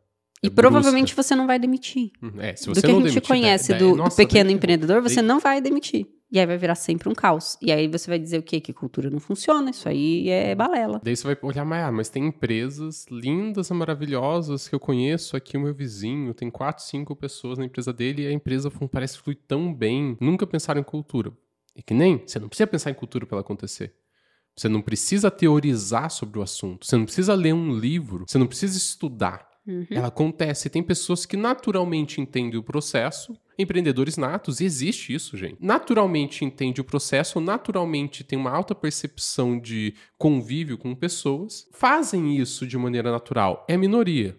E 0.43 0.47
é, 0.47 0.49
provavelmente 0.49 1.15
você 1.15 1.35
não 1.35 1.47
vai 1.47 1.57
demitir. 1.57 2.11
Uhum, 2.21 2.39
É, 2.39 2.55
se 2.55 2.65
do 2.67 2.75
você 2.75 2.81
que 2.81 2.87
a 2.87 2.89
não 2.89 2.99
gente 3.01 3.09
demitir, 3.09 3.27
conhece 3.27 3.69
daí- 3.69 3.79
do, 3.79 3.91
do 3.91 3.95
nossa, 3.95 4.17
pequeno 4.17 4.45
daí- 4.49 4.55
empreendedor, 4.55 5.01
você 5.01 5.15
daí- 5.15 5.25
não 5.25 5.39
vai 5.39 5.59
demitir. 5.61 6.07
E 6.31 6.39
aí 6.39 6.45
vai 6.45 6.57
virar 6.57 6.75
sempre 6.75 7.07
um 7.07 7.13
caos. 7.13 7.57
E 7.61 7.71
aí 7.71 7.87
você 7.87 8.09
vai 8.09 8.19
dizer 8.19 8.39
o 8.39 8.43
quê? 8.43 8.59
Que 8.59 8.73
cultura 8.73 9.09
não 9.09 9.19
funciona. 9.19 9.69
Isso 9.69 9.87
aí 9.87 10.27
é 10.29 10.53
balela. 10.53 10.99
Daí 11.03 11.15
você 11.15 11.23
vai 11.23 11.37
olhar, 11.41 11.63
mas, 11.63 11.83
ah, 11.85 11.91
mas 11.91 12.09
tem 12.09 12.25
empresas 12.25 13.05
lindas 13.09 13.69
e 13.69 13.73
maravilhosas 13.73 14.67
que 14.67 14.75
eu 14.75 14.79
conheço 14.79 15.37
aqui, 15.37 15.55
o 15.55 15.61
meu 15.61 15.73
vizinho, 15.73 16.33
tem 16.33 16.49
quatro, 16.49 16.83
cinco 16.83 17.15
pessoas 17.15 17.57
na 17.57 17.65
empresa 17.65 17.93
dele 17.93 18.23
e 18.23 18.27
a 18.27 18.31
empresa 18.31 18.71
parece 18.91 19.17
fluir 19.19 19.39
tão 19.47 19.73
bem. 19.73 20.17
Nunca 20.19 20.45
pensaram 20.45 20.81
em 20.81 20.83
cultura. 20.83 21.31
E 21.75 21.81
que 21.81 21.93
nem, 21.93 22.21
você 22.25 22.39
não 22.39 22.49
precisa 22.49 22.67
pensar 22.67 22.89
em 22.91 22.95
cultura 22.95 23.25
para 23.25 23.35
ela 23.35 23.41
acontecer. 23.41 23.93
Você 24.57 24.67
não 24.67 24.81
precisa 24.81 25.29
teorizar 25.29 26.09
sobre 26.09 26.39
o 26.39 26.41
assunto. 26.41 26.85
Você 26.85 26.97
não 26.97 27.05
precisa 27.05 27.33
ler 27.35 27.53
um 27.53 27.77
livro. 27.77 28.25
Você 28.27 28.37
não 28.37 28.47
precisa 28.47 28.77
estudar. 28.77 29.47
Uhum. 29.67 29.87
Ela 29.89 30.07
acontece. 30.07 30.69
Tem 30.69 30.83
pessoas 30.83 31.25
que 31.25 31.35
naturalmente 31.35 32.21
entendem 32.21 32.59
o 32.59 32.63
processo. 32.63 33.35
Empreendedores 33.57 34.17
natos, 34.17 34.61
existe 34.61 35.13
isso, 35.13 35.37
gente. 35.37 35.57
Naturalmente 35.59 36.43
entende 36.43 36.81
o 36.81 36.83
processo, 36.83 37.39
naturalmente 37.39 38.23
tem 38.23 38.37
uma 38.37 38.51
alta 38.51 38.75
percepção 38.75 39.59
de 39.59 39.93
convívio 40.17 40.77
com 40.77 40.93
pessoas, 40.93 41.67
fazem 41.71 42.37
isso 42.37 42.67
de 42.67 42.77
maneira 42.77 43.11
natural. 43.11 43.65
É 43.67 43.75
a 43.75 43.77
minoria. 43.77 44.37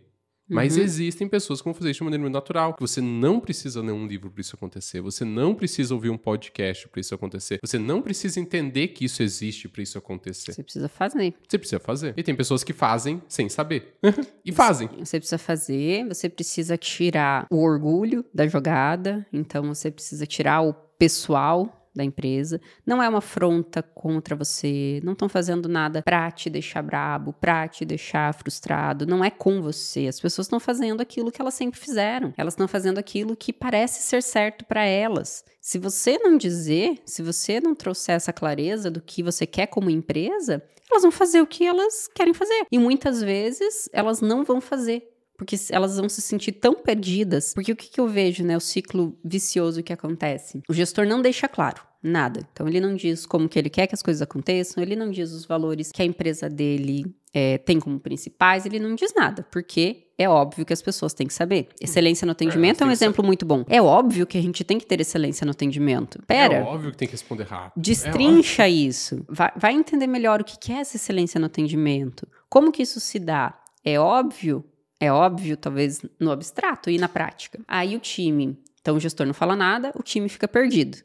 Mas 0.48 0.76
Uhum. 0.76 0.82
existem 0.82 1.28
pessoas 1.28 1.60
que 1.60 1.64
vão 1.64 1.74
fazer 1.74 1.90
isso 1.90 1.98
de 1.98 2.04
maneira 2.04 2.22
muito 2.22 2.34
natural. 2.34 2.74
que 2.74 2.80
Você 2.80 3.00
não 3.00 3.40
precisa 3.40 3.80
ler 3.80 3.92
um 3.92 4.06
livro 4.06 4.30
para 4.30 4.40
isso 4.40 4.54
acontecer. 4.54 5.00
Você 5.00 5.24
não 5.24 5.54
precisa 5.54 5.92
ouvir 5.94 6.10
um 6.10 6.16
podcast 6.16 6.88
para 6.88 7.00
isso 7.00 7.14
acontecer. 7.14 7.58
Você 7.64 7.78
não 7.78 8.00
precisa 8.00 8.38
entender 8.38 8.88
que 8.88 9.04
isso 9.04 9.22
existe 9.22 9.68
para 9.68 9.82
isso 9.82 9.98
acontecer. 9.98 10.52
Você 10.52 10.62
precisa 10.62 10.88
fazer. 10.88 11.34
Você 11.48 11.58
precisa 11.58 11.80
fazer. 11.80 12.14
E 12.16 12.22
tem 12.22 12.34
pessoas 12.34 12.62
que 12.62 12.72
fazem 12.72 13.20
sem 13.28 13.48
saber. 13.48 13.96
e 14.44 14.52
fazem. 14.52 14.88
Você 14.98 15.18
precisa 15.18 15.38
fazer, 15.38 16.06
você 16.06 16.28
precisa 16.28 16.76
tirar 16.76 17.46
o 17.50 17.56
orgulho 17.62 18.24
da 18.32 18.46
jogada, 18.46 19.26
então 19.32 19.64
você 19.74 19.90
precisa 19.90 20.26
tirar 20.26 20.62
o 20.62 20.72
pessoal 20.72 21.85
da 21.96 22.04
empresa. 22.04 22.60
Não 22.84 23.02
é 23.02 23.08
uma 23.08 23.18
afronta 23.18 23.82
contra 23.82 24.36
você, 24.36 25.00
não 25.02 25.12
estão 25.12 25.28
fazendo 25.28 25.68
nada 25.68 26.02
pra 26.02 26.30
te 26.30 26.50
deixar 26.50 26.82
brabo, 26.82 27.32
pra 27.32 27.66
te 27.66 27.84
deixar 27.84 28.34
frustrado, 28.34 29.06
não 29.06 29.24
é 29.24 29.30
com 29.30 29.62
você. 29.62 30.06
As 30.06 30.20
pessoas 30.20 30.46
estão 30.46 30.60
fazendo 30.60 31.00
aquilo 31.00 31.32
que 31.32 31.40
elas 31.40 31.54
sempre 31.54 31.80
fizeram. 31.80 32.32
Elas 32.36 32.54
estão 32.54 32.68
fazendo 32.68 32.98
aquilo 32.98 33.36
que 33.36 33.52
parece 33.52 34.02
ser 34.02 34.22
certo 34.22 34.64
pra 34.64 34.84
elas. 34.84 35.44
Se 35.60 35.78
você 35.78 36.18
não 36.18 36.36
dizer, 36.36 36.98
se 37.04 37.22
você 37.22 37.60
não 37.60 37.74
trouxer 37.74 38.14
essa 38.14 38.32
clareza 38.32 38.90
do 38.90 39.00
que 39.00 39.22
você 39.22 39.46
quer 39.46 39.66
como 39.66 39.90
empresa, 39.90 40.62
elas 40.90 41.02
vão 41.02 41.10
fazer 41.10 41.40
o 41.40 41.46
que 41.46 41.66
elas 41.66 42.08
querem 42.14 42.32
fazer. 42.32 42.66
E 42.70 42.78
muitas 42.78 43.20
vezes 43.20 43.88
elas 43.92 44.20
não 44.20 44.44
vão 44.44 44.60
fazer. 44.60 45.15
Porque 45.36 45.56
elas 45.70 45.96
vão 45.96 46.08
se 46.08 46.20
sentir 46.20 46.52
tão 46.52 46.74
perdidas. 46.74 47.52
Porque 47.54 47.72
o 47.72 47.76
que, 47.76 47.88
que 47.88 48.00
eu 48.00 48.08
vejo, 48.08 48.44
né? 48.44 48.56
O 48.56 48.60
ciclo 48.60 49.16
vicioso 49.24 49.82
que 49.82 49.92
acontece. 49.92 50.62
O 50.68 50.72
gestor 50.72 51.06
não 51.06 51.20
deixa 51.20 51.48
claro 51.48 51.80
nada. 52.02 52.40
Então, 52.52 52.68
ele 52.68 52.80
não 52.80 52.94
diz 52.94 53.26
como 53.26 53.48
que 53.48 53.58
ele 53.58 53.68
quer 53.68 53.86
que 53.86 53.94
as 53.94 54.02
coisas 54.02 54.22
aconteçam, 54.22 54.82
ele 54.82 54.94
não 54.94 55.10
diz 55.10 55.32
os 55.32 55.44
valores 55.44 55.90
que 55.90 56.00
a 56.00 56.04
empresa 56.04 56.48
dele 56.48 57.04
é, 57.34 57.58
tem 57.58 57.80
como 57.80 57.98
principais, 57.98 58.64
ele 58.64 58.78
não 58.78 58.94
diz 58.94 59.12
nada. 59.14 59.44
Porque 59.50 60.06
é 60.16 60.28
óbvio 60.28 60.64
que 60.64 60.72
as 60.72 60.80
pessoas 60.80 61.12
têm 61.12 61.26
que 61.26 61.34
saber. 61.34 61.68
Excelência 61.80 62.24
no 62.24 62.32
atendimento 62.32 62.76
é, 62.76 62.78
tem 62.78 62.88
um 62.88 62.90
exemplo 62.90 63.24
muito 63.24 63.44
bom. 63.44 63.64
É 63.68 63.82
óbvio 63.82 64.26
que 64.26 64.38
a 64.38 64.40
gente 64.40 64.64
tem 64.64 64.78
que 64.78 64.86
ter 64.86 65.00
excelência 65.00 65.44
no 65.44 65.50
atendimento. 65.50 66.22
Pera. 66.26 66.54
É 66.54 66.62
óbvio 66.62 66.92
que 66.92 66.96
tem 66.96 67.08
que 67.08 67.12
responder 67.12 67.44
rápido. 67.44 67.72
É 67.76 67.80
Destrincha 67.80 68.68
isso. 68.68 69.24
Vai, 69.28 69.52
vai 69.56 69.74
entender 69.74 70.06
melhor 70.06 70.40
o 70.40 70.44
que 70.44 70.58
que 70.58 70.72
é 70.72 70.76
essa 70.76 70.96
excelência 70.96 71.38
no 71.38 71.46
atendimento. 71.46 72.26
Como 72.48 72.72
que 72.72 72.82
isso 72.82 73.00
se 73.00 73.18
dá? 73.18 73.58
É 73.84 73.98
óbvio? 73.98 74.64
É 75.00 75.12
óbvio, 75.12 75.56
talvez 75.56 76.02
no 76.18 76.30
abstrato 76.30 76.90
e 76.90 76.98
na 76.98 77.08
prática. 77.08 77.60
Aí 77.68 77.94
o 77.94 78.00
time, 78.00 78.58
então 78.80 78.96
o 78.96 79.00
gestor 79.00 79.26
não 79.26 79.34
fala 79.34 79.54
nada, 79.54 79.92
o 79.94 80.02
time 80.02 80.28
fica 80.28 80.48
perdido. 80.48 80.98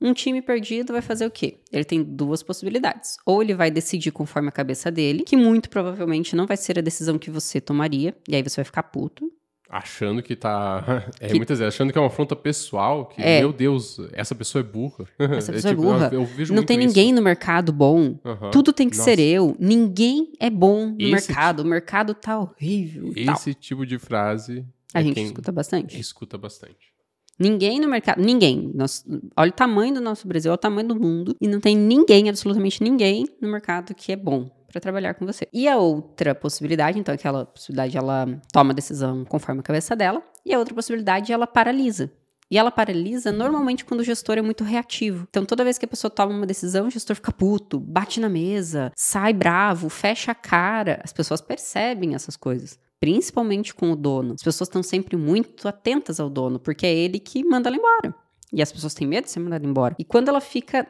Um 0.00 0.12
time 0.12 0.42
perdido 0.42 0.92
vai 0.92 1.00
fazer 1.00 1.26
o 1.26 1.30
quê? 1.30 1.60
Ele 1.72 1.84
tem 1.84 2.02
duas 2.02 2.42
possibilidades. 2.42 3.16
Ou 3.24 3.42
ele 3.42 3.54
vai 3.54 3.70
decidir 3.70 4.12
conforme 4.12 4.48
a 4.48 4.52
cabeça 4.52 4.90
dele, 4.90 5.24
que 5.24 5.36
muito 5.36 5.70
provavelmente 5.70 6.36
não 6.36 6.46
vai 6.46 6.56
ser 6.56 6.78
a 6.78 6.82
decisão 6.82 7.18
que 7.18 7.30
você 7.30 7.60
tomaria, 7.60 8.14
e 8.28 8.36
aí 8.36 8.42
você 8.42 8.56
vai 8.56 8.64
ficar 8.64 8.82
puto. 8.84 9.32
Achando 9.68 10.22
que 10.22 10.36
tá. 10.36 11.10
É, 11.20 11.28
Que- 11.28 11.34
muitas 11.34 11.58
vezes, 11.58 11.74
achando 11.74 11.92
que 11.92 11.98
é 11.98 12.00
uma 12.00 12.06
afronta 12.06 12.36
pessoal, 12.36 13.06
que, 13.06 13.20
É. 13.20 13.40
meu 13.40 13.52
Deus, 13.52 13.98
essa 14.12 14.34
pessoa 14.34 14.60
é 14.60 14.62
burra. 14.64 15.04
Essa 15.18 15.52
pessoa 15.52 15.70
é 15.72 15.74
tipo, 15.74 15.82
burra. 15.82 16.10
Eu, 16.12 16.20
eu 16.20 16.26
vejo 16.26 16.54
não 16.54 16.62
tem 16.62 16.78
isso. 16.78 16.86
ninguém 16.88 17.12
no 17.12 17.20
mercado 17.20 17.72
bom. 17.72 18.18
Tudo 18.52 18.72
tem 18.72 18.88
que 18.88 18.96
Nossa. 18.96 19.10
ser 19.10 19.18
eu. 19.18 19.56
Ninguém 19.58 20.32
é 20.38 20.48
bom 20.50 20.86
no 20.90 21.00
Esse 21.00 21.10
mercado. 21.28 21.60
O 21.60 21.64
mercado 21.64 22.14
tá 22.14 22.38
horrível. 22.38 23.12
e 23.16 23.24
tal. 23.24 23.34
Esse 23.34 23.54
tipo 23.54 23.84
de 23.84 23.98
frase 23.98 24.64
A 24.94 25.00
é 25.00 25.04
gente 25.04 25.14
quem 25.14 25.24
escuta 25.26 25.50
bastante. 25.52 25.98
escuta 26.00 26.38
bastante. 26.38 26.94
Ninguém 27.38 27.78
no 27.80 27.86
mercado, 27.88 28.18
ninguém. 28.22 28.70
Nós, 28.74 29.04
olha 29.36 29.50
o 29.50 29.52
tamanho 29.52 29.92
do 29.94 30.00
nosso 30.00 30.26
Brasil, 30.26 30.50
olha 30.50 30.54
o 30.54 30.58
tamanho 30.58 30.88
do 30.88 30.98
mundo. 30.98 31.36
E 31.38 31.46
não 31.46 31.60
tem 31.60 31.76
ninguém, 31.76 32.30
absolutamente 32.30 32.82
ninguém, 32.82 33.26
no 33.42 33.48
mercado 33.50 33.94
que 33.94 34.10
é 34.10 34.16
bom 34.16 34.50
para 34.76 34.80
trabalhar 34.80 35.14
com 35.14 35.24
você. 35.24 35.48
E 35.52 35.66
a 35.66 35.78
outra 35.78 36.34
possibilidade, 36.34 36.98
então, 36.98 37.14
aquela 37.14 37.46
possibilidade, 37.46 37.96
ela 37.96 38.26
toma 38.52 38.72
a 38.72 38.74
decisão 38.74 39.24
conforme 39.24 39.60
a 39.60 39.62
cabeça 39.62 39.96
dela. 39.96 40.22
E 40.44 40.52
a 40.52 40.58
outra 40.58 40.74
possibilidade, 40.74 41.32
ela 41.32 41.46
paralisa. 41.46 42.12
E 42.50 42.58
ela 42.58 42.70
paralisa 42.70 43.32
normalmente 43.32 43.84
quando 43.84 44.00
o 44.00 44.04
gestor 44.04 44.36
é 44.36 44.42
muito 44.42 44.62
reativo. 44.62 45.26
Então, 45.30 45.46
toda 45.46 45.64
vez 45.64 45.78
que 45.78 45.86
a 45.86 45.88
pessoa 45.88 46.10
toma 46.10 46.32
uma 46.32 46.46
decisão, 46.46 46.86
o 46.86 46.90
gestor 46.90 47.16
fica 47.16 47.32
puto, 47.32 47.80
bate 47.80 48.20
na 48.20 48.28
mesa, 48.28 48.92
sai 48.94 49.32
bravo, 49.32 49.88
fecha 49.88 50.32
a 50.32 50.34
cara. 50.34 51.00
As 51.02 51.12
pessoas 51.12 51.40
percebem 51.40 52.14
essas 52.14 52.36
coisas. 52.36 52.78
Principalmente 53.00 53.74
com 53.74 53.90
o 53.90 53.96
dono. 53.96 54.34
As 54.34 54.42
pessoas 54.42 54.68
estão 54.68 54.82
sempre 54.82 55.16
muito 55.16 55.66
atentas 55.66 56.20
ao 56.20 56.28
dono, 56.28 56.60
porque 56.60 56.86
é 56.86 56.94
ele 56.94 57.18
que 57.18 57.42
manda 57.42 57.70
ela 57.70 57.76
embora. 57.78 58.14
E 58.52 58.60
as 58.60 58.70
pessoas 58.70 58.92
têm 58.92 59.08
medo 59.08 59.24
de 59.24 59.30
ser 59.30 59.40
mandada 59.40 59.66
embora. 59.66 59.96
E 59.98 60.04
quando 60.04 60.28
ela 60.28 60.40
fica 60.40 60.86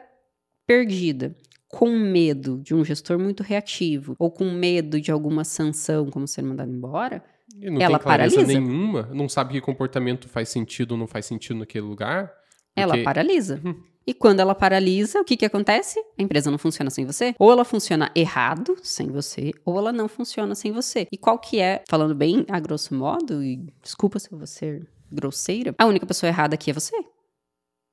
perdida, 0.67 1.33
com 1.69 1.89
medo 1.89 2.59
de 2.63 2.73
um 2.73 2.83
gestor 2.83 3.19
muito 3.19 3.43
reativo, 3.43 4.15
ou 4.17 4.31
com 4.31 4.49
medo 4.51 4.99
de 5.01 5.11
alguma 5.11 5.43
sanção, 5.43 6.09
como 6.09 6.27
ser 6.27 6.41
mandada 6.43 6.71
embora, 6.71 7.23
E 7.59 7.69
não 7.69 7.81
Ela 7.81 7.97
tem 7.97 8.05
paralisa. 8.07 8.43
nenhuma, 8.43 9.09
não 9.13 9.27
sabe 9.27 9.53
que 9.53 9.61
comportamento 9.61 10.27
faz 10.29 10.49
sentido 10.49 10.91
ou 10.91 10.97
não 10.97 11.07
faz 11.07 11.25
sentido 11.25 11.59
naquele 11.59 11.85
lugar. 11.85 12.31
ela 12.75 12.93
porque- 12.93 13.03
paralisa. 13.03 13.59
E 14.05 14.13
quando 14.13 14.39
ela 14.39 14.53
paralisa, 14.55 15.19
o 15.19 15.25
que, 15.25 15.35
que 15.35 15.45
acontece? 15.45 15.99
A 16.17 16.21
empresa 16.21 16.49
não 16.51 16.57
funciona 16.57 16.89
sem 16.89 17.05
você. 17.05 17.33
Ou 17.39 17.51
ela 17.51 17.65
funciona 17.65 18.09
errado 18.15 18.77
sem 18.83 19.07
você, 19.07 19.51
ou 19.65 19.77
ela 19.79 19.91
não 19.91 20.07
funciona 20.07 20.53
sem 20.55 20.71
você. 20.71 21.07
E 21.11 21.17
qual 21.17 21.37
que 21.39 21.59
é, 21.59 21.83
falando 21.89 22.13
bem 22.15 22.45
a 22.49 22.59
grosso 22.59 22.93
modo, 22.95 23.43
e 23.43 23.57
desculpa 23.81 24.19
se 24.19 24.31
eu 24.31 24.37
vou 24.37 24.47
ser 24.47 24.87
grosseira, 25.11 25.73
a 25.77 25.85
única 25.85 26.05
pessoa 26.05 26.29
errada 26.29 26.53
aqui 26.55 26.69
é 26.69 26.73
você. 26.73 26.95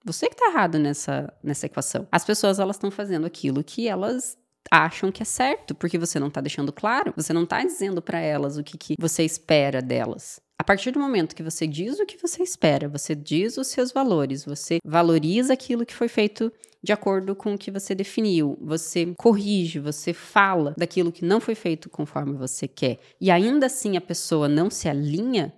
Você 0.04 0.28
que 0.28 0.36
tá 0.36 0.50
errado 0.50 0.78
nessa, 0.78 1.32
nessa 1.42 1.66
equação. 1.66 2.06
As 2.12 2.24
pessoas, 2.24 2.58
elas 2.58 2.76
estão 2.76 2.90
fazendo 2.90 3.26
aquilo 3.26 3.64
que 3.64 3.88
elas 3.88 4.36
acham 4.70 5.10
que 5.10 5.22
é 5.22 5.26
certo, 5.26 5.74
porque 5.74 5.98
você 5.98 6.18
não 6.18 6.30
tá 6.30 6.40
deixando 6.40 6.72
claro, 6.72 7.12
você 7.16 7.32
não 7.32 7.46
tá 7.46 7.62
dizendo 7.62 8.02
para 8.02 8.18
elas 8.18 8.56
o 8.56 8.64
que, 8.64 8.76
que 8.76 8.94
você 8.98 9.22
espera 9.22 9.80
delas. 9.80 10.40
A 10.58 10.64
partir 10.64 10.90
do 10.90 11.00
momento 11.00 11.34
que 11.34 11.42
você 11.42 11.66
diz 11.66 11.98
o 11.98 12.06
que 12.06 12.16
você 12.16 12.42
espera, 12.42 12.88
você 12.88 13.14
diz 13.14 13.56
os 13.56 13.66
seus 13.66 13.92
valores, 13.92 14.44
você 14.44 14.78
valoriza 14.84 15.52
aquilo 15.52 15.84
que 15.84 15.94
foi 15.94 16.08
feito 16.08 16.52
de 16.82 16.92
acordo 16.92 17.34
com 17.34 17.54
o 17.54 17.58
que 17.58 17.70
você 17.70 17.94
definiu, 17.94 18.58
você 18.60 19.14
corrige, 19.16 19.80
você 19.80 20.12
fala 20.12 20.74
daquilo 20.76 21.10
que 21.10 21.24
não 21.24 21.40
foi 21.40 21.54
feito 21.54 21.88
conforme 21.88 22.34
você 22.34 22.68
quer, 22.68 22.98
e 23.20 23.30
ainda 23.30 23.66
assim 23.66 23.96
a 23.96 24.00
pessoa 24.00 24.48
não 24.48 24.70
se 24.70 24.88
alinha, 24.88 25.52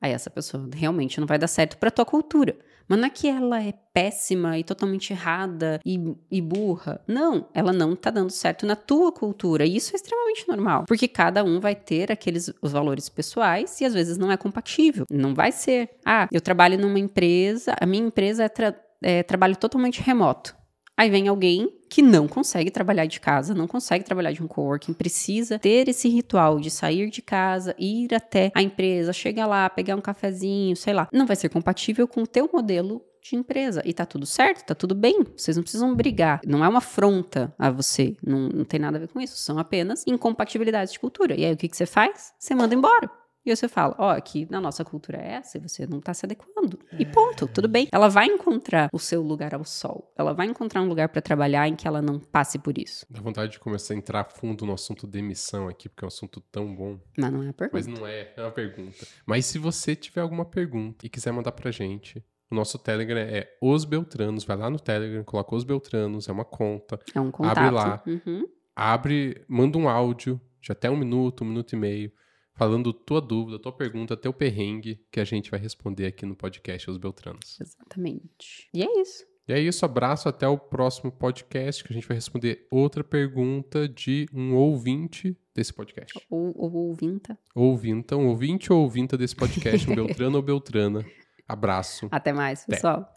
aí 0.00 0.12
essa 0.12 0.30
pessoa 0.30 0.68
realmente 0.72 1.20
não 1.20 1.26
vai 1.26 1.38
dar 1.38 1.48
certo 1.48 1.76
para 1.78 1.90
tua 1.90 2.04
cultura. 2.06 2.56
Mas 2.88 2.98
não 2.98 3.06
é 3.06 3.10
que 3.10 3.28
ela 3.28 3.62
é 3.62 3.72
péssima 3.92 4.58
e 4.58 4.64
totalmente 4.64 5.12
errada 5.12 5.80
e, 5.84 5.98
e 6.30 6.40
burra. 6.40 7.00
Não, 7.06 7.48
ela 7.52 7.72
não 7.72 7.94
tá 7.94 8.10
dando 8.10 8.30
certo 8.30 8.64
na 8.64 8.74
tua 8.76 9.12
cultura. 9.12 9.66
E 9.66 9.76
isso 9.76 9.94
é 9.94 9.96
extremamente 9.96 10.48
normal. 10.48 10.84
Porque 10.86 11.06
cada 11.06 11.44
um 11.44 11.60
vai 11.60 11.74
ter 11.74 12.10
aqueles 12.10 12.52
os 12.62 12.72
valores 12.72 13.08
pessoais 13.08 13.80
e 13.80 13.84
às 13.84 13.92
vezes 13.92 14.16
não 14.16 14.32
é 14.32 14.36
compatível. 14.36 15.04
Não 15.10 15.34
vai 15.34 15.52
ser. 15.52 15.90
Ah, 16.04 16.28
eu 16.32 16.40
trabalho 16.40 16.78
numa 16.78 16.98
empresa, 16.98 17.74
a 17.80 17.84
minha 17.86 18.06
empresa 18.06 18.44
é, 18.44 18.48
tra- 18.48 18.80
é 19.02 19.22
trabalho 19.22 19.56
totalmente 19.56 20.00
remoto. 20.00 20.56
Aí 20.98 21.08
vem 21.08 21.28
alguém 21.28 21.72
que 21.88 22.02
não 22.02 22.26
consegue 22.26 22.72
trabalhar 22.72 23.06
de 23.06 23.20
casa, 23.20 23.54
não 23.54 23.68
consegue 23.68 24.04
trabalhar 24.04 24.32
de 24.32 24.42
um 24.42 24.48
coworking, 24.48 24.92
precisa 24.92 25.56
ter 25.56 25.88
esse 25.88 26.08
ritual 26.08 26.58
de 26.58 26.72
sair 26.72 27.08
de 27.08 27.22
casa, 27.22 27.72
ir 27.78 28.12
até 28.12 28.50
a 28.52 28.60
empresa, 28.60 29.12
chegar 29.12 29.46
lá, 29.46 29.70
pegar 29.70 29.94
um 29.94 30.00
cafezinho, 30.00 30.74
sei 30.74 30.92
lá. 30.92 31.08
Não 31.12 31.24
vai 31.24 31.36
ser 31.36 31.50
compatível 31.50 32.08
com 32.08 32.22
o 32.22 32.26
teu 32.26 32.50
modelo 32.52 33.00
de 33.22 33.36
empresa. 33.36 33.80
E 33.84 33.92
tá 33.92 34.04
tudo 34.04 34.26
certo, 34.26 34.66
tá 34.66 34.74
tudo 34.74 34.92
bem. 34.92 35.24
Vocês 35.36 35.56
não 35.56 35.62
precisam 35.62 35.94
brigar. 35.94 36.40
Não 36.44 36.64
é 36.64 36.68
uma 36.68 36.78
afronta 36.78 37.54
a 37.56 37.70
você. 37.70 38.16
Não, 38.20 38.48
não 38.48 38.64
tem 38.64 38.80
nada 38.80 38.96
a 38.96 39.00
ver 39.00 39.08
com 39.08 39.20
isso. 39.20 39.36
São 39.36 39.56
apenas 39.56 40.04
incompatibilidades 40.04 40.92
de 40.92 40.98
cultura. 40.98 41.38
E 41.38 41.44
aí 41.44 41.52
o 41.52 41.56
que, 41.56 41.68
que 41.68 41.76
você 41.76 41.86
faz? 41.86 42.32
Você 42.36 42.56
manda 42.56 42.74
embora. 42.74 43.08
E 43.44 43.50
aí 43.50 43.56
você 43.56 43.68
fala, 43.68 43.94
ó, 43.98 44.10
aqui 44.10 44.46
na 44.50 44.60
nossa 44.60 44.84
cultura 44.84 45.18
é 45.18 45.32
essa 45.34 45.56
e 45.56 45.60
você 45.60 45.86
não 45.86 46.00
tá 46.00 46.12
se 46.12 46.26
adequando. 46.26 46.78
E 46.98 47.06
ponto, 47.06 47.46
tudo 47.46 47.66
bem. 47.66 47.88
Ela 47.90 48.08
vai 48.08 48.26
encontrar 48.26 48.90
o 48.92 48.98
seu 48.98 49.22
lugar 49.22 49.54
ao 49.54 49.64
sol. 49.64 50.12
Ela 50.16 50.34
vai 50.34 50.46
encontrar 50.46 50.82
um 50.82 50.88
lugar 50.88 51.08
para 51.08 51.22
trabalhar 51.22 51.66
em 51.66 51.74
que 51.74 51.88
ela 51.88 52.02
não 52.02 52.18
passe 52.18 52.58
por 52.58 52.76
isso. 52.76 53.06
Dá 53.08 53.20
vontade 53.20 53.52
de 53.52 53.58
começar 53.58 53.94
a 53.94 53.96
entrar 53.96 54.24
fundo 54.24 54.66
no 54.66 54.74
assunto 54.74 55.06
demissão 55.06 55.68
aqui, 55.68 55.88
porque 55.88 56.04
é 56.04 56.06
um 56.06 56.08
assunto 56.08 56.40
tão 56.52 56.74
bom. 56.74 57.00
Mas 57.16 57.32
não 57.32 57.42
é 57.42 57.48
a 57.48 57.52
pergunta. 57.52 57.72
Mas 57.72 57.86
não 57.86 58.06
é, 58.06 58.32
é 58.36 58.42
uma 58.42 58.50
pergunta. 58.50 59.06
Mas 59.24 59.46
se 59.46 59.58
você 59.58 59.96
tiver 59.96 60.20
alguma 60.20 60.44
pergunta 60.44 61.06
e 61.06 61.08
quiser 61.08 61.32
mandar 61.32 61.52
pra 61.52 61.70
gente, 61.70 62.22
o 62.50 62.54
nosso 62.54 62.78
Telegram 62.78 63.20
é 63.20 63.48
Os 63.60 63.84
Beltranos. 63.84 64.44
Vai 64.44 64.56
lá 64.56 64.70
no 64.70 64.80
Telegram, 64.80 65.22
coloca 65.24 65.54
Os 65.54 65.64
Beltranos, 65.64 66.28
é 66.28 66.32
uma 66.32 66.44
conta. 66.44 66.98
É 67.14 67.20
um 67.20 67.30
contato. 67.30 67.72
lá. 67.72 68.02
Uhum. 68.06 68.46
Abre, 68.74 69.44
manda 69.48 69.76
um 69.76 69.88
áudio 69.88 70.40
de 70.60 70.72
até 70.72 70.90
um 70.90 70.96
minuto, 70.96 71.44
um 71.44 71.46
minuto 71.46 71.72
e 71.72 71.76
meio, 71.76 72.12
falando 72.58 72.92
tua 72.92 73.20
dúvida, 73.20 73.56
tua 73.56 73.70
pergunta, 73.70 74.16
teu 74.16 74.32
perrengue, 74.32 75.00
que 75.12 75.20
a 75.20 75.24
gente 75.24 75.48
vai 75.48 75.60
responder 75.60 76.06
aqui 76.06 76.26
no 76.26 76.34
podcast 76.34 76.90
Os 76.90 76.96
Beltranos. 76.96 77.56
Exatamente. 77.60 78.68
E 78.74 78.82
é 78.82 79.00
isso. 79.00 79.24
E 79.46 79.52
é 79.52 79.60
isso, 79.60 79.84
abraço, 79.84 80.28
até 80.28 80.46
o 80.46 80.58
próximo 80.58 81.10
podcast, 81.10 81.82
que 81.82 81.92
a 81.92 81.94
gente 81.94 82.06
vai 82.06 82.16
responder 82.16 82.66
outra 82.70 83.02
pergunta 83.04 83.88
de 83.88 84.26
um 84.34 84.54
ouvinte 84.56 85.38
desse 85.54 85.72
podcast. 85.72 86.12
Ou, 86.28 86.52
ou 86.54 86.74
ouvinta. 86.88 87.38
Ouvinta, 87.54 88.16
um 88.16 88.26
ouvinte 88.26 88.72
ou 88.72 88.82
ouvinta 88.82 89.16
desse 89.16 89.36
podcast, 89.36 89.88
um 89.88 89.94
Beltrano 89.96 90.36
ou 90.36 90.42
Beltrana. 90.42 91.06
Abraço. 91.46 92.08
Até 92.10 92.32
mais, 92.32 92.64
Até. 92.64 92.72
pessoal. 92.74 93.10